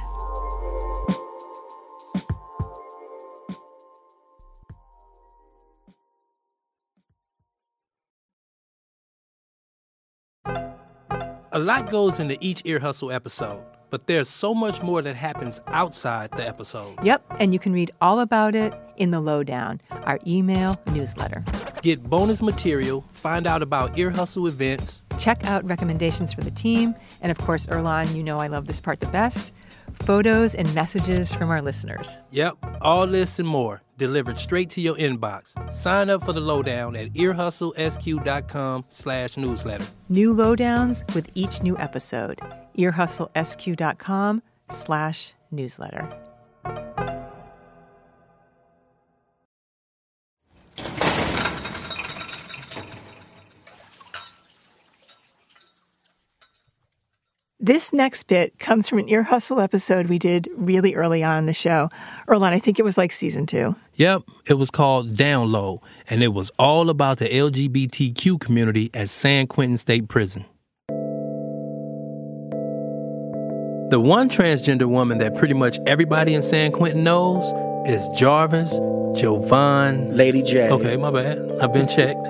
[11.52, 15.60] A lot goes into each Ear Hustle episode, but there's so much more that happens
[15.66, 16.96] outside the episode.
[17.04, 21.44] Yep, and you can read all about it in the Lowdown, our email newsletter.
[21.82, 26.94] Get bonus material, find out about Ear Hustle events, check out recommendations for the team,
[27.20, 29.52] and of course, Earlonne, you know I love this part the best
[30.00, 32.16] photos and messages from our listeners.
[32.30, 35.52] Yep, all this and more delivered straight to your inbox.
[35.72, 39.86] Sign up for the lowdown at earhustlesq.com slash newsletter.
[40.08, 42.40] New lowdowns with each new episode.
[42.76, 46.08] earhustlesq.com slash newsletter.
[57.64, 61.46] This next bit comes from an Ear Hustle episode we did really early on in
[61.46, 61.90] the show.
[62.26, 63.76] Earlonne, I think it was like season two.
[63.94, 65.80] Yep, it was called Down Low,
[66.10, 70.44] and it was all about the LGBTQ community at San Quentin State Prison.
[73.92, 77.44] The one transgender woman that pretty much everybody in San Quentin knows
[77.86, 78.78] is Jarvis
[79.14, 80.16] Jovan.
[80.16, 80.70] Lady J.
[80.70, 81.38] Okay, my bad.
[81.60, 82.26] I've been checked.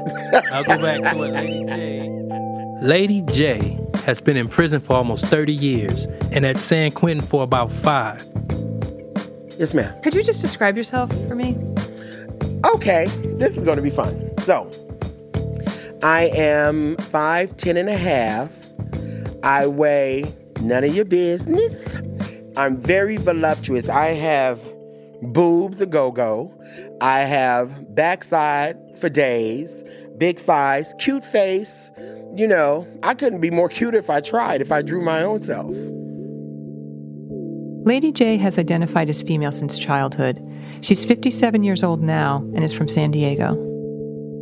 [0.50, 2.78] I'll go back to it, Lady J.
[2.82, 7.44] Lady J has been in prison for almost 30 years and at San Quentin for
[7.44, 8.26] about five.
[9.56, 9.94] Yes, ma'am.
[10.02, 11.56] Could you just describe yourself for me?
[12.74, 14.32] Okay, this is going to be fun.
[14.38, 14.68] So,
[16.02, 18.50] I am 5'10 and a half.
[19.44, 20.24] I weigh
[20.62, 21.96] none of your business.
[22.56, 23.88] I'm very voluptuous.
[23.88, 24.60] I have
[25.22, 26.52] boobs a go go.
[27.00, 29.82] I have backside for days,
[30.18, 31.90] big thighs, cute face,
[32.34, 35.42] you know, I couldn't be more cute if I tried, if I drew my own
[35.42, 35.74] self.
[37.84, 40.40] Lady J has identified as female since childhood.
[40.82, 43.54] She's 57 years old now and is from San Diego.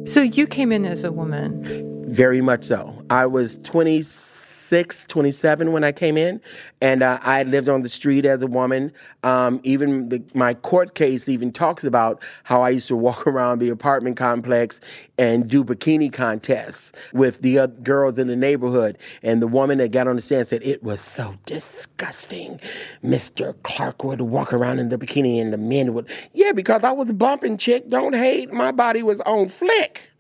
[0.07, 2.05] So you came in as a woman?
[2.07, 3.03] Very much so.
[3.11, 4.40] I was 26
[4.71, 6.41] 26, 27 when I came in,
[6.81, 8.93] and uh, I lived on the street as a woman.
[9.25, 13.59] Um, even the, my court case even talks about how I used to walk around
[13.59, 14.81] the apartment complex
[15.19, 18.97] and do bikini contests with the girls in the neighborhood.
[19.25, 22.61] And the woman that got on the stand said it was so disgusting.
[23.03, 23.61] Mr.
[23.65, 27.13] Clark would walk around in the bikini, and the men would, yeah, because I was
[27.13, 27.89] bumping chick.
[27.89, 28.53] Don't hate.
[28.53, 30.11] My body was on flick,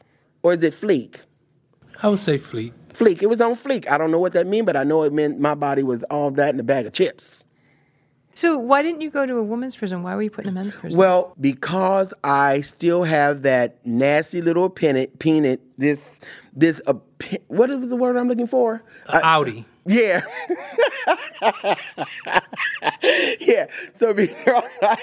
[0.42, 1.18] or is it fleek?
[2.02, 2.72] I would say fleek.
[2.92, 3.22] Fleek.
[3.22, 3.88] It was on fleek.
[3.88, 6.30] I don't know what that means, but I know it meant my body was all
[6.32, 7.44] that in a bag of chips.
[8.34, 10.02] So why didn't you go to a woman's prison?
[10.02, 10.98] Why were you put in a men's prison?
[10.98, 15.60] Well, because I still have that nasty little peanut, peanut.
[15.78, 16.20] This,
[16.54, 16.94] this, uh,
[17.48, 18.82] what is the word I'm looking for?
[19.06, 19.66] Uh, Audi.
[19.86, 20.20] Yeah.
[23.40, 23.66] yeah.
[23.92, 24.96] So because I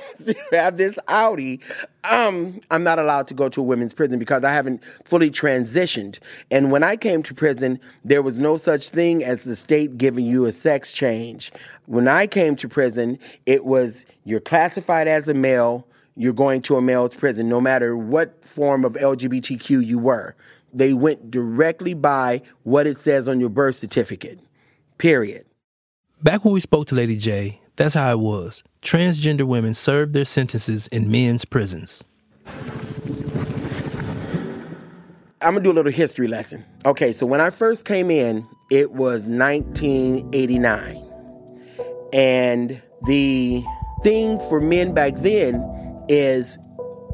[0.51, 1.59] have this Audi,
[2.03, 6.19] um, I'm not allowed to go to a women's prison because I haven't fully transitioned.
[6.51, 10.25] And when I came to prison, there was no such thing as the state giving
[10.25, 11.51] you a sex change.
[11.85, 16.77] When I came to prison, it was you're classified as a male, you're going to
[16.77, 20.35] a male's prison, no matter what form of LGBTQ you were.
[20.73, 24.39] They went directly by what it says on your birth certificate.
[24.97, 25.45] Period.
[26.23, 28.63] Back when we spoke to Lady J, that's how it was.
[28.81, 32.03] Transgender women served their sentences in men's prisons.
[35.39, 36.65] I'm gonna do a little history lesson.
[36.85, 41.03] Okay, so when I first came in, it was 1989.
[42.11, 43.63] And the
[44.03, 45.63] thing for men back then
[46.09, 46.57] is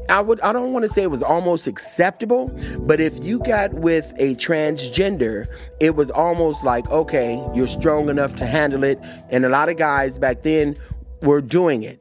[0.08, 2.48] I would I don't want to say it was almost acceptable,
[2.80, 5.46] but if you got with a transgender,
[5.80, 8.98] it was almost like, okay, you're strong enough to handle it.
[9.30, 10.76] And a lot of guys back then
[11.22, 12.00] were doing it.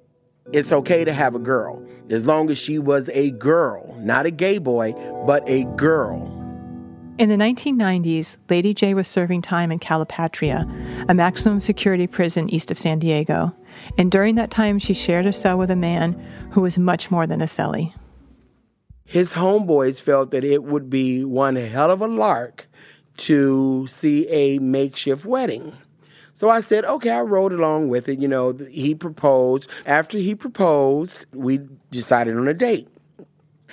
[0.51, 4.31] It's okay to have a girl as long as she was a girl, not a
[4.31, 4.93] gay boy,
[5.25, 6.39] but a girl.
[7.19, 10.67] In the 1990s, Lady J was serving time in Calipatria,
[11.07, 13.55] a maximum security prison east of San Diego.
[13.97, 16.13] And during that time, she shared a cell with a man
[16.51, 17.93] who was much more than a cellie.
[19.05, 22.67] His homeboys felt that it would be one hell of a lark
[23.17, 25.73] to see a makeshift wedding.
[26.33, 28.19] So I said, okay, I rode along with it.
[28.19, 29.69] You know, he proposed.
[29.85, 31.59] After he proposed, we
[31.91, 32.87] decided on a date.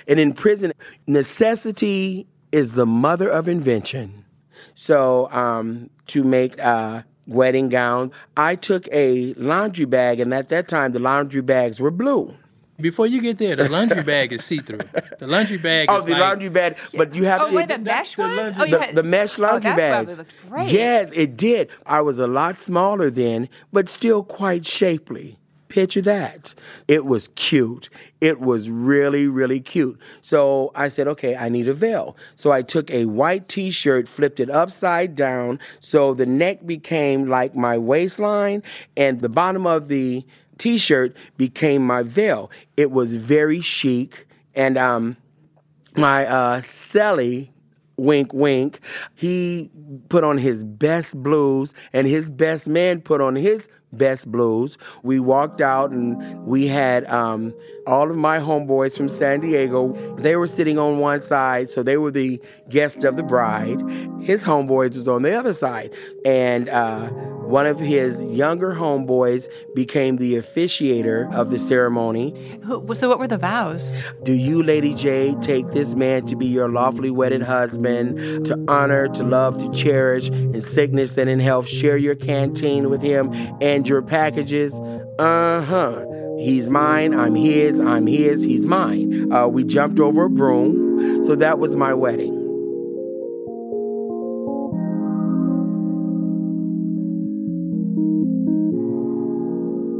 [0.07, 0.71] And in prison,
[1.07, 4.25] necessity is the mother of invention.
[4.73, 10.67] So um, to make a wedding gown, I took a laundry bag, and at that
[10.67, 12.35] time, the laundry bags were blue.
[12.79, 14.79] Before you get there, the laundry bag is see through.
[15.19, 15.87] The laundry bag.
[15.89, 17.55] Oh, the like, laundry bag, but you have oh, to.
[17.55, 18.53] wait, the mesh the, ones?
[18.53, 20.19] The, oh, had, the, mesh oh, laundry oh, bags.
[20.65, 21.69] Yes, it did.
[21.85, 25.37] I was a lot smaller then, but still quite shapely.
[25.71, 26.53] Picture that.
[26.89, 27.89] It was cute.
[28.19, 29.97] It was really, really cute.
[30.19, 32.17] So I said, okay, I need a veil.
[32.35, 37.29] So I took a white t shirt, flipped it upside down, so the neck became
[37.29, 38.63] like my waistline,
[38.97, 40.25] and the bottom of the
[40.57, 42.51] t shirt became my veil.
[42.75, 44.27] It was very chic.
[44.53, 45.15] And um,
[45.95, 47.47] my uh, cellie,
[47.95, 48.81] wink, wink,
[49.15, 49.71] he
[50.09, 54.77] put on his best blues, and his best man put on his best blues.
[55.03, 57.53] We walked out and we had um,
[57.87, 59.93] all of my homeboys from San Diego.
[60.15, 63.79] They were sitting on one side, so they were the guest of the bride.
[64.21, 65.93] His homeboys was on the other side.
[66.25, 67.09] And uh,
[67.51, 72.59] one of his younger homeboys became the officiator of the ceremony.
[72.93, 73.91] So, what were the vows?
[74.23, 79.09] Do you, Lady J, take this man to be your lawfully wedded husband, to honor,
[79.09, 83.87] to love, to cherish, in sickness and in health, share your canteen with him and
[83.87, 84.73] your packages?
[85.19, 86.05] Uh huh.
[86.39, 89.31] He's mine, I'm his, I'm his, he's mine.
[89.31, 92.40] Uh, we jumped over a broom, so that was my wedding.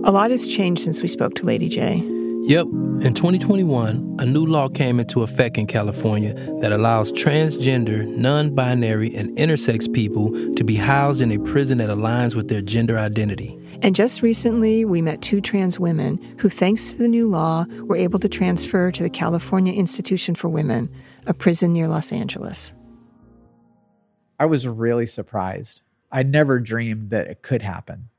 [0.04, 1.98] A lot has changed since we spoke to Lady J.
[2.44, 2.66] Yep.
[3.02, 9.16] In 2021, a new law came into effect in California that allows transgender, non binary,
[9.16, 13.56] and intersex people to be housed in a prison that aligns with their gender identity.
[13.84, 17.96] And just recently, we met two trans women who, thanks to the new law, were
[17.96, 20.92] able to transfer to the California Institution for Women,
[21.28, 22.74] a prison near Los Angeles.
[24.40, 25.84] I was really surprised.
[26.12, 28.10] I never dreamed that it could happen.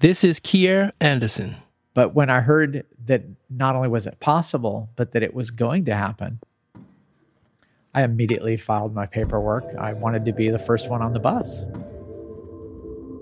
[0.00, 1.56] This is Kier Anderson.
[1.94, 5.86] But when I heard that not only was it possible, but that it was going
[5.86, 6.38] to happen,
[7.94, 9.64] I immediately filed my paperwork.
[9.78, 11.64] I wanted to be the first one on the bus.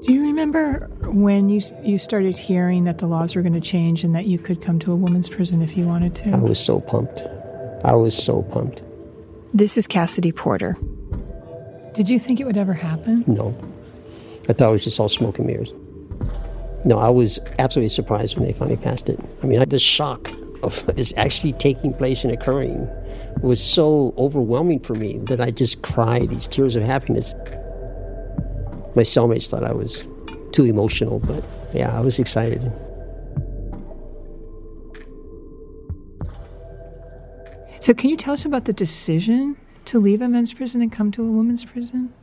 [0.02, 4.02] Do you remember when you you started hearing that the laws were going to change
[4.02, 6.30] and that you could come to a woman's prison if you wanted to?
[6.32, 7.22] I was so pumped.
[7.84, 8.82] I was so pumped.
[9.54, 10.76] This is Cassidy Porter.
[11.92, 13.22] Did you think it would ever happen?
[13.28, 13.56] No.
[14.48, 15.72] I thought it was just all smoke and mirrors.
[16.84, 19.18] No, I was absolutely surprised when they finally passed it.
[19.42, 20.30] I mean, the shock
[20.62, 22.88] of this actually taking place and occurring
[23.40, 27.34] was so overwhelming for me that I just cried these tears of happiness.
[28.94, 30.06] My cellmates thought I was
[30.52, 32.70] too emotional, but yeah, I was excited.
[37.80, 39.56] So, can you tell us about the decision
[39.86, 42.14] to leave a men's prison and come to a women's prison?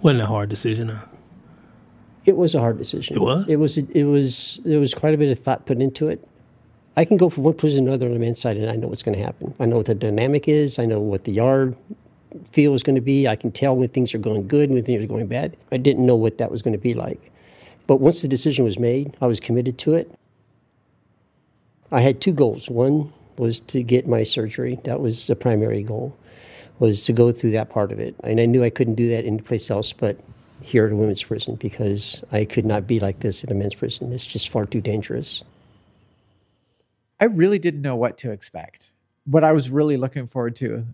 [0.00, 1.04] Wasn't a hard decision, huh?
[2.28, 3.16] It was a hard decision.
[3.16, 3.48] It was.
[3.48, 3.78] It was.
[3.78, 4.60] It was.
[4.62, 6.22] There was quite a bit of thought put into it.
[6.94, 8.88] I can go from one prison to another on the men's side, and I know
[8.88, 9.54] what's going to happen.
[9.58, 10.78] I know what the dynamic is.
[10.78, 11.74] I know what the yard
[12.50, 13.26] feel is going to be.
[13.26, 15.56] I can tell when things are going good and when things are going bad.
[15.72, 17.32] I didn't know what that was going to be like.
[17.86, 20.12] But once the decision was made, I was committed to it.
[21.90, 22.68] I had two goals.
[22.68, 24.78] One was to get my surgery.
[24.84, 26.14] That was the primary goal,
[26.78, 28.16] was to go through that part of it.
[28.22, 30.18] And I knew I couldn't do that anyplace else but
[30.68, 33.74] here at a women's prison because I could not be like this in a men's
[33.74, 34.12] prison.
[34.12, 35.42] It's just far too dangerous.
[37.20, 38.90] I really didn't know what to expect.
[39.24, 40.86] What I was really looking forward to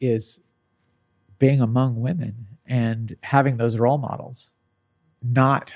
[0.00, 0.40] is
[1.38, 4.50] being among women and having those role models,
[5.22, 5.74] not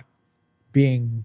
[0.72, 1.24] being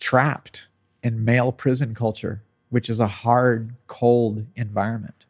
[0.00, 0.68] trapped
[1.02, 2.42] in male prison culture
[2.74, 5.23] which is a hard, cold environment.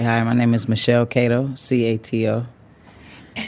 [0.00, 2.46] Hi, my name is Michelle Cato, C A T O.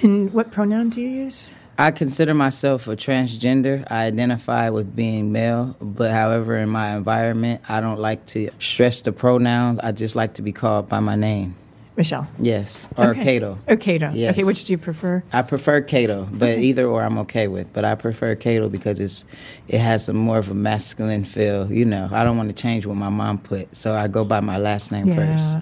[0.03, 1.53] And what pronoun do you use?
[1.79, 3.87] I consider myself a transgender.
[3.89, 9.01] I identify with being male, but however, in my environment, I don't like to stress
[9.01, 9.79] the pronouns.
[9.79, 11.55] I just like to be called by my name.
[11.97, 12.27] Michelle.
[12.39, 13.23] Yes, or okay.
[13.23, 13.59] Cato.
[13.69, 14.11] Or Cato.
[14.13, 14.33] Yes.
[14.33, 15.23] Okay, which do you prefer?
[15.33, 16.63] I prefer Cato, but okay.
[16.63, 17.73] either or I'm okay with.
[17.73, 19.25] But I prefer Cato because it's
[19.69, 21.71] it has a more of a masculine feel.
[21.71, 24.41] You know, I don't want to change what my mom put, so I go by
[24.41, 25.15] my last name yeah.
[25.15, 25.59] first.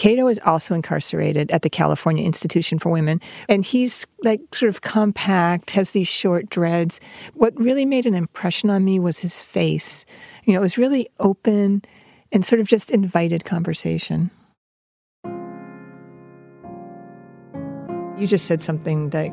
[0.00, 3.20] Cato is also incarcerated at the California Institution for Women,
[3.50, 7.00] and he's like sort of compact, has these short dreads.
[7.34, 10.06] What really made an impression on me was his face.
[10.44, 11.82] You know, it was really open
[12.32, 14.30] and sort of just invited conversation.
[18.18, 19.30] You just said something that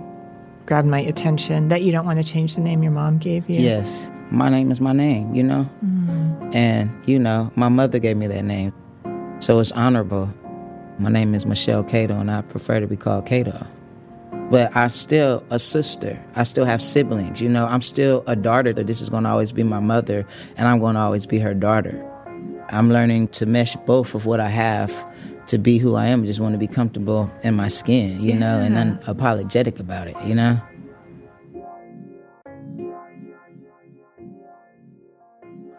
[0.65, 3.61] grabbed my attention that you don't want to change the name your mom gave you.
[3.61, 4.11] Yes.
[4.31, 5.69] My name is my name, you know?
[5.85, 6.53] Mm.
[6.53, 8.73] And, you know, my mother gave me that name.
[9.39, 10.29] So it's honorable.
[10.99, 13.65] My name is Michelle Cato, and I prefer to be called Cato.
[14.49, 16.19] But I'm still a sister.
[16.35, 17.39] I still have siblings.
[17.39, 18.73] You know, I'm still a daughter.
[18.73, 20.25] This is going to always be my mother,
[20.55, 22.03] and I'm going to always be her daughter.
[22.69, 25.05] I'm learning to mesh both of what I have
[25.47, 26.23] to be who I am.
[26.23, 28.39] I just want to be comfortable in my skin, you yeah.
[28.39, 30.59] know, and unapologetic about it, you know?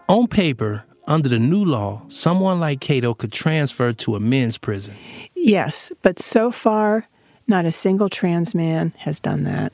[0.09, 4.95] On paper, under the new law, someone like Cato could transfer to a men's prison.
[5.35, 7.09] Yes, but so far,
[7.49, 9.73] not a single trans man has done that.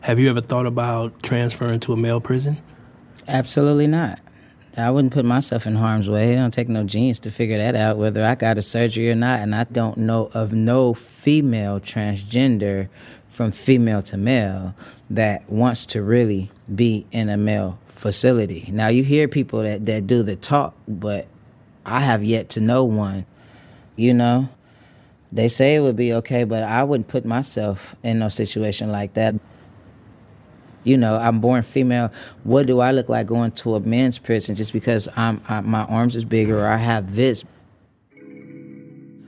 [0.00, 2.58] Have you ever thought about transferring to a male prison?
[3.26, 4.20] Absolutely not.
[4.76, 6.34] I wouldn't put myself in harm's way.
[6.34, 9.14] It don't take no genius to figure that out, whether I got a surgery or
[9.14, 9.40] not.
[9.40, 12.90] And I don't know of no female transgender
[13.26, 14.74] from female to male
[15.08, 18.68] that wants to really be in a male facility.
[18.72, 21.26] Now you hear people that, that do the talk, but
[21.84, 23.26] I have yet to know one.
[23.96, 24.48] You know?
[25.32, 29.14] They say it would be okay, but I wouldn't put myself in no situation like
[29.14, 29.34] that
[30.86, 32.12] you know, I'm born female.
[32.44, 35.82] What do I look like going to a men's prison just because I'm, I, my
[35.82, 37.44] arms is bigger or I have this?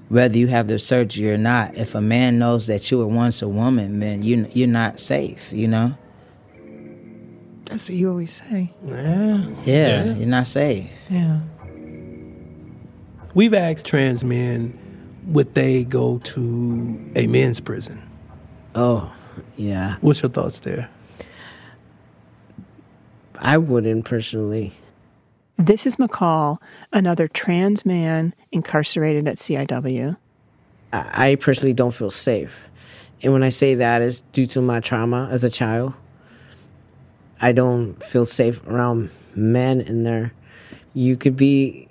[0.09, 3.43] Whether you have the surgery or not, if a man knows that you were once
[3.43, 5.53] a woman, then you you're not safe.
[5.53, 5.99] You know.
[7.69, 8.73] That's what you always say.
[8.85, 9.47] Yeah.
[9.64, 10.05] Yeah, yeah.
[10.14, 10.91] you're not safe.
[11.11, 11.41] Yeah.
[13.35, 14.79] We've asked trans men
[15.27, 18.03] would they go to a men's prison.
[18.75, 19.12] Oh,
[19.57, 19.97] yeah.
[20.01, 20.89] What's your thoughts there?
[23.39, 24.73] I wouldn't personally.
[25.59, 26.59] This is McCall,
[26.93, 30.16] another trans man incarcerated at CIW.
[30.93, 32.64] I personally don't feel safe.
[33.23, 35.93] And when I say that is due to my trauma as a child.
[37.41, 40.32] I don't feel safe around men in there.
[40.95, 41.89] You could be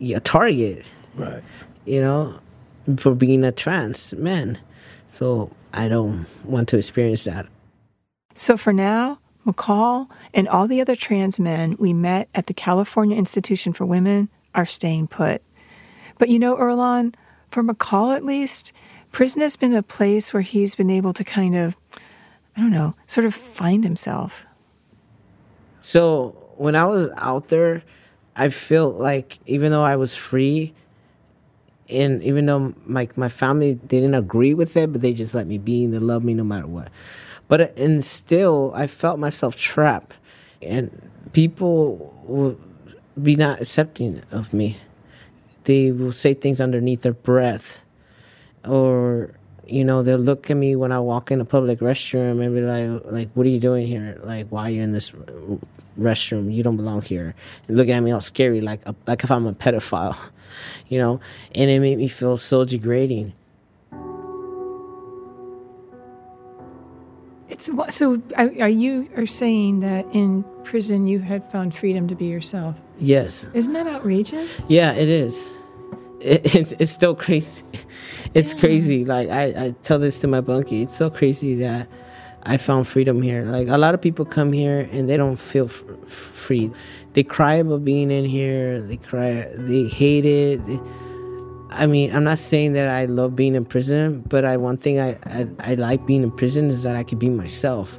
[0.00, 0.86] a target.
[1.14, 1.42] Right.
[1.84, 2.38] You know,
[2.96, 4.58] for being a trans man.
[5.08, 7.46] So I don't want to experience that.
[8.34, 13.16] So for now, McCall and all the other trans men we met at the California
[13.16, 15.42] Institution for Women are staying put.
[16.18, 17.14] But you know, Earlonne,
[17.50, 18.72] for McCall at least,
[19.10, 21.76] prison has been a place where he's been able to kind of,
[22.56, 24.46] I don't know, sort of find himself.
[25.82, 27.82] So when I was out there,
[28.36, 30.72] I felt like even though I was free,
[31.88, 35.58] and even though my my family didn't agree with it, but they just let me
[35.58, 36.88] be and they love me no matter what.
[37.48, 40.14] But uh, and still, I felt myself trapped,
[40.62, 42.58] and people will
[43.20, 44.78] be not accepting of me.
[45.64, 47.82] They will say things underneath their breath,
[48.66, 49.34] or
[49.72, 52.60] you know they'll look at me when I walk in a public restroom and be
[52.60, 54.20] like, like, what are you doing here?
[54.22, 55.12] Like, why are you in this
[55.98, 56.52] restroom?
[56.52, 57.34] You don't belong here.
[57.66, 60.16] And looking at me all scary, like, uh, like if I'm a pedophile,
[60.88, 61.20] you know.
[61.54, 63.32] And it made me feel so degrading.
[67.48, 68.22] It's so.
[68.36, 72.80] Are you are saying that in prison you had found freedom to be yourself?
[72.98, 73.44] Yes.
[73.52, 74.68] Isn't that outrageous?
[74.68, 75.50] Yeah, it is.
[76.20, 77.62] It, it's it's still crazy.
[78.34, 78.60] It's yeah.
[78.60, 79.04] crazy.
[79.04, 80.82] Like I, I tell this to my bunkie.
[80.82, 81.88] It's so crazy that
[82.44, 83.44] I found freedom here.
[83.44, 86.70] Like a lot of people come here and they don't feel f- free.
[87.12, 88.80] They cry about being in here.
[88.82, 89.48] They cry.
[89.54, 90.60] They hate it.
[91.70, 95.00] I mean, I'm not saying that I love being in prison, but I one thing
[95.00, 97.98] I, I, I like being in prison is that I can be myself,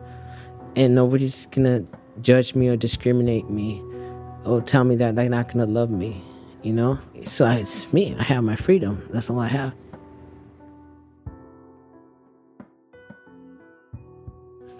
[0.76, 1.84] and nobody's gonna
[2.22, 3.82] judge me or discriminate me,
[4.45, 6.24] or tell me that they're not gonna love me,
[6.61, 6.99] you know.
[7.26, 8.16] So it's me.
[8.20, 9.07] I have my freedom.
[9.11, 9.74] That's all I have.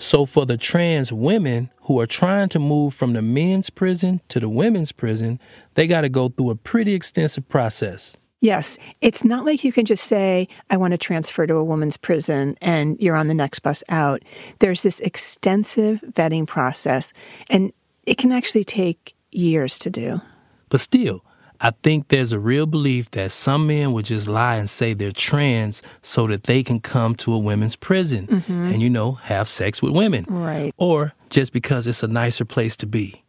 [0.04, 4.42] So, for the trans women who are trying to move from the men's prison to
[4.42, 5.40] the women's prison,
[5.76, 8.18] they got to go through a pretty extensive process.
[8.42, 8.78] Yes.
[9.00, 12.58] It's not like you can just say, I want to transfer to a woman's prison
[12.62, 14.22] and you're on the next bus out.
[14.60, 17.14] There's this extensive vetting process,
[17.50, 17.72] and
[18.06, 20.20] it can actually take years to do.
[20.68, 21.24] But still,
[21.66, 25.14] I think there's a real belief that some men would just lie and say they're
[25.14, 28.66] trans so that they can come to a women's prison mm-hmm.
[28.66, 30.26] and, you know, have sex with women.
[30.28, 30.74] Right.
[30.76, 33.24] Or just because it's a nicer place to be.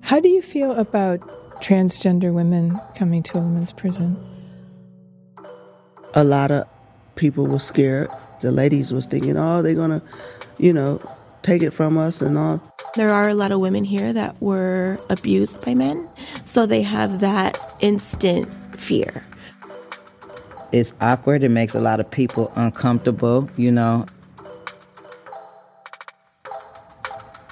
[0.00, 1.20] How do you feel about
[1.60, 4.16] transgender women coming to a women's prison?
[6.14, 6.66] A lot of
[7.16, 8.08] people were scared.
[8.40, 10.00] The ladies was thinking, oh, they're gonna,
[10.56, 10.98] you know,
[11.46, 12.60] take it from us and all.
[12.96, 16.08] There are a lot of women here that were abused by men,
[16.44, 19.24] so they have that instant fear.
[20.72, 21.44] It's awkward.
[21.44, 24.06] It makes a lot of people uncomfortable, you know.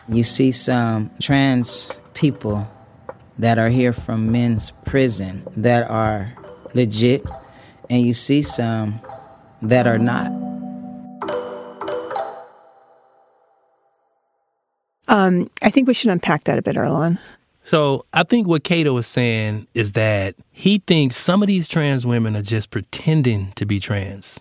[0.08, 2.68] You see some trans people
[3.38, 6.32] that are here from men's prison that are
[6.74, 7.24] legit,
[7.88, 9.00] and you see some
[9.62, 10.43] that are not.
[15.14, 17.20] Um, I think we should unpack that a bit, Earlonne.
[17.62, 22.04] So I think what Cato is saying is that he thinks some of these trans
[22.04, 24.40] women are just pretending to be trans.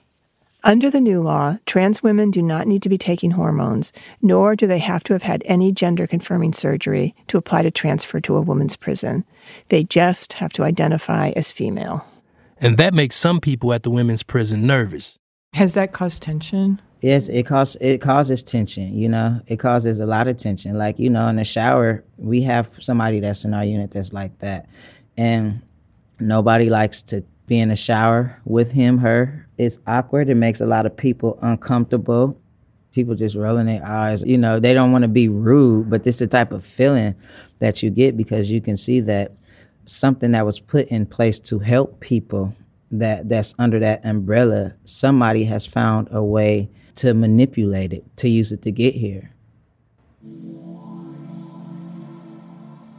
[0.64, 4.66] Under the new law, trans women do not need to be taking hormones, nor do
[4.66, 8.42] they have to have had any gender confirming surgery to apply to transfer to a
[8.42, 9.26] woman's prison.
[9.70, 12.08] They just have to identify as female.
[12.58, 15.20] And that makes some people at the women's prison nervous.
[15.54, 16.82] Has that caused tension?
[17.04, 18.98] Yes, it causes it causes tension.
[18.98, 20.78] You know, it causes a lot of tension.
[20.78, 24.40] Like you know, in the shower, we have somebody that's in our unit that's like
[24.40, 24.70] that,
[25.18, 25.62] and
[26.22, 29.46] nobody likes to be in the shower with him, her.
[29.58, 30.30] It's awkward.
[30.30, 32.40] It makes a lot of people uncomfortable.
[32.94, 34.24] People just rolling their eyes.
[34.24, 37.16] You know, they don't want to be rude, but this is the type of feeling
[37.60, 39.34] that you get because you can see that
[39.88, 42.56] something that was put in place to help people
[42.92, 48.52] that that's under that umbrella, somebody has found a way to manipulate it, to use
[48.52, 49.32] it to get here.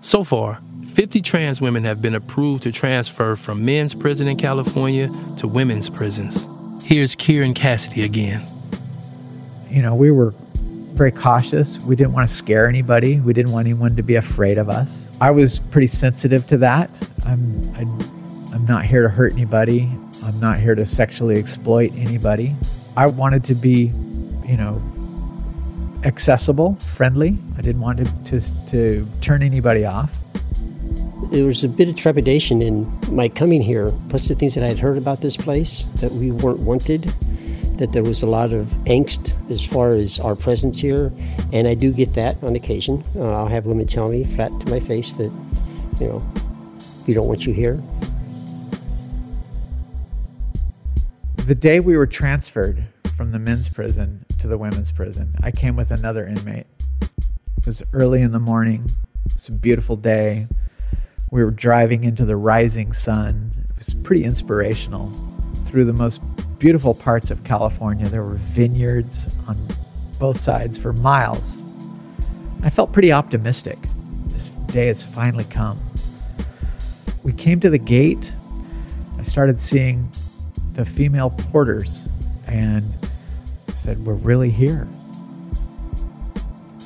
[0.01, 0.61] So far,
[0.93, 5.89] 50 trans women have been approved to transfer from men's prison in California to women's
[5.89, 6.49] prisons.
[6.85, 8.47] Here's Kieran Cassidy again.
[9.71, 10.35] You know, we were
[10.95, 11.81] very cautious.
[11.81, 13.19] We didn't want to scare anybody.
[13.21, 15.07] We didn't want anyone to be afraid of us.
[15.21, 16.91] I was pretty sensitive to that.
[17.27, 17.99] I'm I, am
[18.53, 19.91] i am not here to hurt anybody.
[20.23, 22.55] I'm not here to sexually exploit anybody.
[22.97, 23.93] I wanted to be,
[24.47, 24.83] you know,
[26.05, 27.39] accessible, friendly.
[27.57, 30.11] I didn't want to, to, to turn anybody off
[31.31, 34.69] there was a bit of trepidation in my coming here, plus the things that I
[34.69, 37.03] had heard about this place, that we weren't wanted,
[37.79, 41.13] that there was a lot of angst as far as our presence here.
[41.53, 43.03] And I do get that on occasion.
[43.17, 45.33] Uh, I'll have women tell me flat to my face that,
[46.01, 46.23] you know,
[47.07, 47.83] we don't want you here.
[51.47, 52.83] The day we were transferred
[53.19, 56.67] from the men's prison to the women's prison, I came with another inmate.
[57.03, 58.87] It was early in the morning.
[59.27, 60.47] It was a beautiful day
[61.31, 63.53] we were driving into the rising sun.
[63.69, 65.13] It was pretty inspirational.
[65.67, 66.23] Through the most
[66.59, 69.69] beautiful parts of California, there were vineyards on
[70.19, 71.63] both sides for miles.
[72.63, 73.77] I felt pretty optimistic.
[74.29, 75.79] This day has finally come.
[77.23, 78.35] We came to the gate.
[79.19, 80.11] I started seeing
[80.75, 82.03] the female porters
[82.47, 82.93] and
[83.77, 84.87] said, We're really here.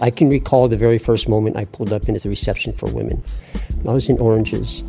[0.01, 3.23] I can recall the very first moment I pulled up into the reception for women.
[3.87, 4.85] I was in oranges,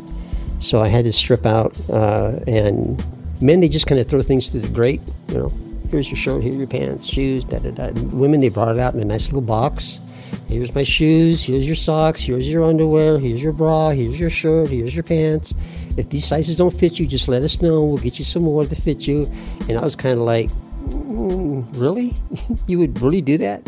[0.60, 1.78] so I had to strip out.
[1.90, 3.04] Uh, and
[3.40, 5.00] men, they just kind of throw things through the grate.
[5.28, 5.52] You know,
[5.90, 7.44] here's your shirt, here's your pants, shoes.
[7.44, 7.90] Da da da.
[8.10, 10.00] Women, they brought it out in a nice little box.
[10.48, 11.42] Here's my shoes.
[11.42, 12.22] Here's your socks.
[12.22, 13.18] Here's your underwear.
[13.18, 13.90] Here's your bra.
[13.90, 14.70] Here's your shirt.
[14.70, 15.54] Here's your pants.
[15.96, 17.84] If these sizes don't fit you, just let us know.
[17.84, 19.30] We'll get you some more to fit you.
[19.68, 20.50] And I was kind of like,
[20.88, 22.12] mm, really?
[22.66, 23.62] you would really do that?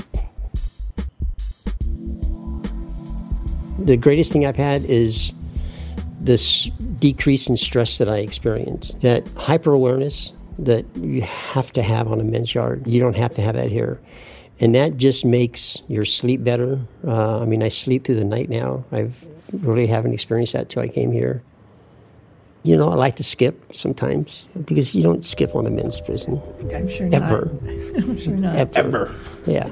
[3.87, 5.33] the greatest thing I've had is
[6.21, 6.65] this
[6.99, 9.01] decrease in stress that I experienced.
[9.01, 12.87] That hyper awareness that you have to have on a men's yard.
[12.87, 14.01] You don't have to have that here.
[14.61, 16.81] And that just makes your sleep better.
[17.05, 18.85] Uh, I mean, I sleep through the night now.
[18.93, 21.43] I've really haven't experienced that till I came here.
[22.65, 26.41] You know, I like to skip sometimes because you don't skip on a men's prison.
[26.73, 27.47] I'm sure Ever.
[27.47, 27.71] not.
[28.03, 28.57] I'm sure not.
[28.57, 28.79] Ever.
[28.79, 29.15] Ever.
[29.47, 29.71] Yeah.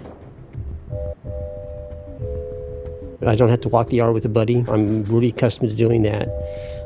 [3.25, 4.65] I don't have to walk the yard with a buddy.
[4.67, 6.29] I'm really accustomed to doing that.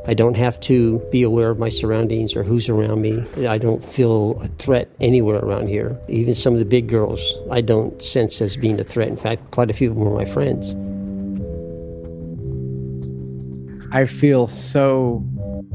[0.07, 3.25] I don't have to be aware of my surroundings or who's around me.
[3.47, 5.99] I don't feel a threat anywhere around here.
[6.09, 9.09] Even some of the big girls, I don't sense as being a threat.
[9.09, 10.75] In fact, quite a few of them are my friends.
[13.93, 15.25] I feel so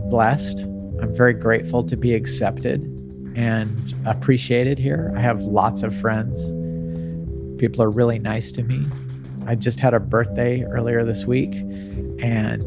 [0.09, 0.59] blessed.
[1.01, 2.81] I'm very grateful to be accepted
[3.35, 5.13] and appreciated here.
[5.15, 6.37] I have lots of friends.
[7.59, 8.85] People are really nice to me.
[9.47, 11.53] I just had a birthday earlier this week
[12.21, 12.63] and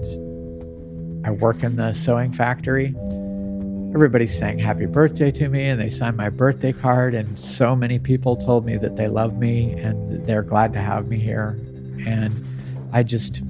[1.27, 2.95] I work in the sewing factory.
[3.95, 7.15] Everybody's saying happy birthday to me and they signed my birthday card.
[7.15, 11.07] And so many people told me that they love me and they're glad to have
[11.09, 11.61] me here.
[12.07, 12.45] And
[12.93, 13.43] I just,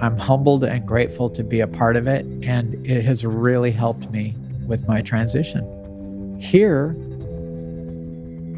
[0.00, 2.26] I'm humbled and grateful to be a part of it.
[2.42, 4.34] And it has really helped me
[4.66, 6.38] with my transition.
[6.40, 6.90] Here,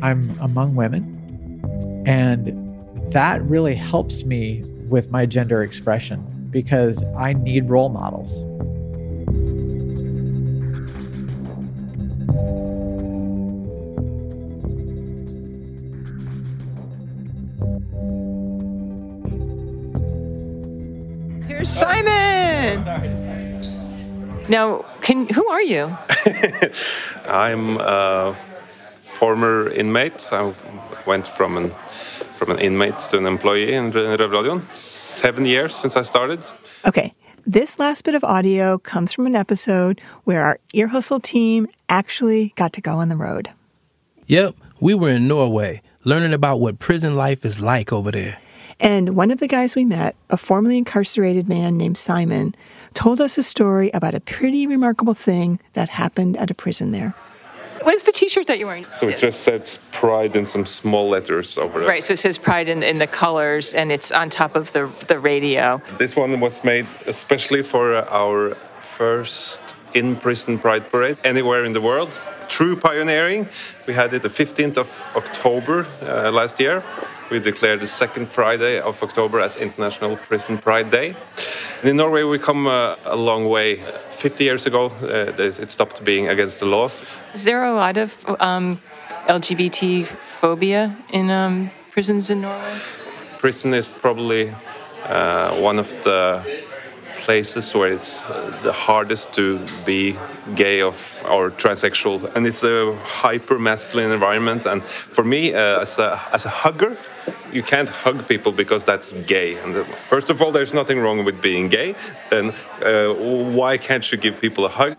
[0.02, 1.14] I'm among women
[2.06, 8.44] and that really helps me with my gender expression because I need role models.
[21.58, 22.84] Here's Simon.
[24.48, 25.86] Now, can who are you?
[27.26, 28.36] I'm a
[29.02, 30.32] former inmate.
[30.32, 30.54] I
[31.04, 31.74] went from an
[32.36, 34.62] from an inmate to an employee in Røverradioen.
[34.76, 36.38] Seven years since I started.
[36.86, 37.12] Okay.
[37.44, 42.52] This last bit of audio comes from an episode where our Ear Hustle team actually
[42.54, 43.50] got to go on the road.
[44.28, 48.38] Yep, we were in Norway, learning about what prison life is like over there.
[48.80, 52.54] And one of the guys we met, a formerly incarcerated man named Simon,
[52.94, 57.14] told us a story about a pretty remarkable thing that happened at a prison there.
[57.82, 58.86] What's the T-shirt that you're wearing?
[58.90, 61.86] So it just says Pride in some small letters over it.
[61.86, 62.02] Right.
[62.02, 65.18] So it says Pride in, in the colors, and it's on top of the the
[65.18, 65.80] radio.
[65.96, 69.60] This one was made especially for our first
[69.94, 72.20] in-prison Pride parade anywhere in the world.
[72.48, 73.48] True pioneering.
[73.86, 76.82] We had it the 15th of October uh, last year.
[77.30, 81.14] We declared the second Friday of October as International Prison Pride Day.
[81.80, 83.82] And in Norway, we come uh, a long way.
[84.10, 86.90] 50 years ago, uh, it stopped being against the law.
[87.34, 88.80] Is there a lot of um,
[89.26, 90.06] LGBT
[90.40, 92.78] phobia in um, prisons in Norway?
[93.38, 94.54] Prison is probably
[95.04, 96.42] uh, one of the
[97.28, 100.16] places where it's uh, the hardest to be
[100.54, 100.96] gay of
[101.28, 104.64] or transsexual, and it's a hyper masculine environment.
[104.64, 104.82] And
[105.16, 106.96] for me, uh, as a as a hugger,
[107.52, 109.50] you can't hug people because that's gay.
[109.62, 111.94] And the, first of all, there's nothing wrong with being gay.
[112.30, 112.46] Then
[112.82, 113.12] uh,
[113.58, 114.96] why can't you give people a hug?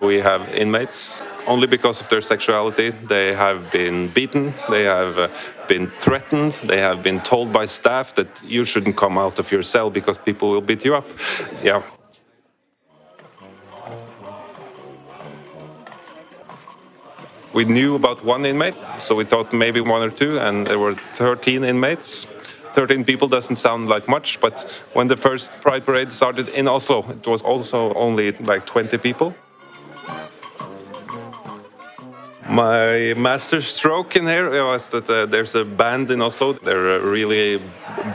[0.00, 2.88] We have inmates only because of their sexuality.
[2.90, 5.28] They have been beaten, they have uh,
[5.68, 9.62] been threatened, they have been told by staff that you shouldn't come out of your
[9.62, 11.06] cell because people will beat you up.
[11.62, 11.82] Yeah.
[17.52, 20.94] We knew about one inmate, so we thought maybe one or two, and there were
[20.94, 22.26] 13 inmates.
[22.72, 27.04] 13 people doesn't sound like much, but when the first Pride Parade started in Oslo,
[27.10, 29.34] it was also only like 20 people.
[32.50, 36.54] My master stroke in here was that uh, there's a band in Oslo.
[36.54, 37.62] They're a really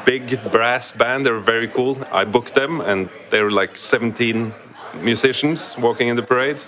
[0.04, 1.26] big brass band.
[1.26, 1.98] They're very cool.
[2.12, 4.54] I booked them, and they were like 17
[5.02, 6.62] musicians walking in the parade,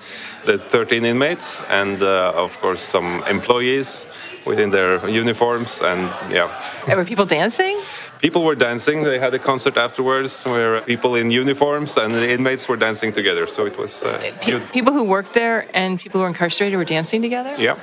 [0.46, 4.08] There's 13 inmates, and uh, of course some employees
[4.46, 5.82] within their uniforms.
[5.82, 6.64] And yeah.
[6.88, 7.78] And were people dancing?
[8.20, 9.04] People were dancing.
[9.04, 13.48] They had a concert afterwards where people in uniforms and the inmates were dancing together.
[13.48, 16.86] So it was uh, Pe- people who worked there and people who were incarcerated were
[16.86, 17.56] dancing together.
[17.58, 17.80] Yeah.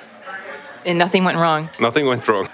[0.84, 1.70] And nothing went wrong.
[1.80, 2.48] Nothing went wrong.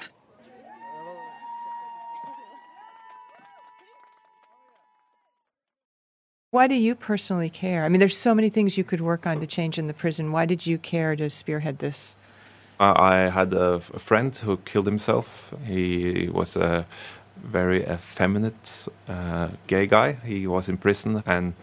[6.53, 7.85] Why do you personally care?
[7.85, 10.33] I mean, there's so many things you could work on to change in the prison.
[10.33, 12.17] Why did you care to spearhead this?
[12.81, 15.55] Uh, I had a, a, friend who killed himself.
[15.67, 16.87] He was a
[17.43, 20.13] very effeminate uh, gay guy.
[20.25, 21.55] He was in prison, and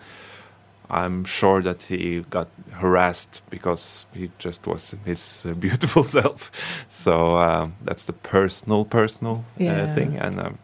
[0.90, 6.52] I'm sure that he got harassed because he just was his uh, beautiful self.
[6.90, 10.18] So uh, that's the personal, personal uh, thing.
[10.18, 10.58] And um,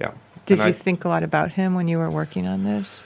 [0.00, 0.12] yeah.
[0.46, 3.04] Did and you I, think a lot about him when you were working on this?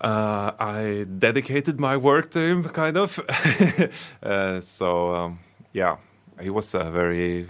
[0.00, 3.20] Uh, I dedicated my work to him, kind of.
[4.22, 5.38] uh, so um,
[5.72, 5.96] yeah,
[6.40, 7.48] he was a very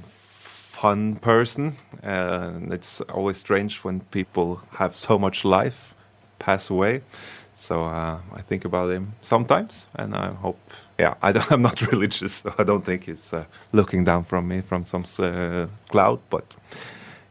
[0.80, 5.94] fun person, and it's always strange when people have so much life
[6.38, 7.02] pass away.
[7.54, 10.58] So uh, I think about him sometimes, and I hope.
[10.98, 14.62] Yeah, I am not religious, so I don't think he's uh, looking down from me
[14.62, 16.20] from some uh, cloud.
[16.30, 16.56] But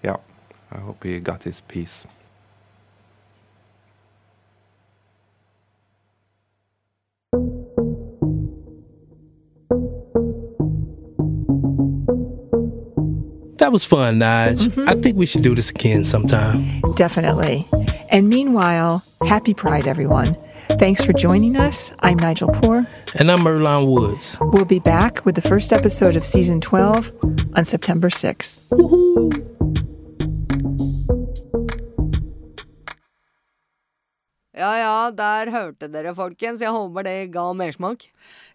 [0.04, 0.18] yeah,
[0.72, 2.06] I hope he got his peace.
[13.70, 14.68] That was fun, Nige.
[14.68, 14.90] Mm-hmm.
[14.90, 16.82] I think we should do this again sometime.
[16.96, 17.68] Definitely.
[18.10, 20.36] And meanwhile, happy Pride, everyone.
[20.80, 21.94] Thanks for joining us.
[22.00, 22.88] I'm Nigel Poor.
[23.20, 24.40] And I'm Earlonne Woods.
[24.42, 27.12] We'll be back with the first episode of season 12
[27.54, 28.72] on September 6th.
[28.72, 29.30] Woo-hoo.
[34.60, 36.60] Ja ja, der hørte dere, folkens.
[36.60, 38.04] Jeg håper det ga mersmak.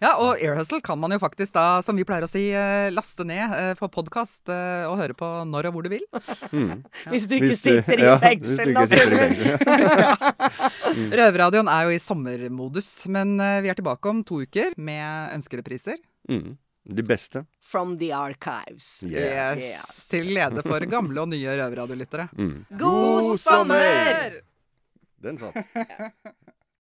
[0.03, 3.25] Ja, og Earhustle kan man jo faktisk da, som vi pleier å si, eh, laste
[3.25, 6.05] ned eh, på podkast eh, og høre på når og hvor du vil.
[6.53, 6.85] Mm.
[6.85, 7.09] Ja.
[7.15, 9.43] Hvis du ikke sitter i fengsel, naturligvis.
[11.23, 15.97] Røverradioen er jo i sommermodus, men vi er tilbake om to uker med ønskerepriser.
[16.29, 16.59] Mm.
[16.85, 17.47] De beste.
[17.65, 18.99] From the archives.
[19.01, 19.57] Yeah.
[19.57, 19.71] Yes.
[19.73, 20.01] yes.
[20.13, 22.29] Til glede for gamle og nye røverradiolyttere.
[22.37, 22.59] Mm.
[22.77, 24.43] God sommer!
[25.25, 25.55] Den satt.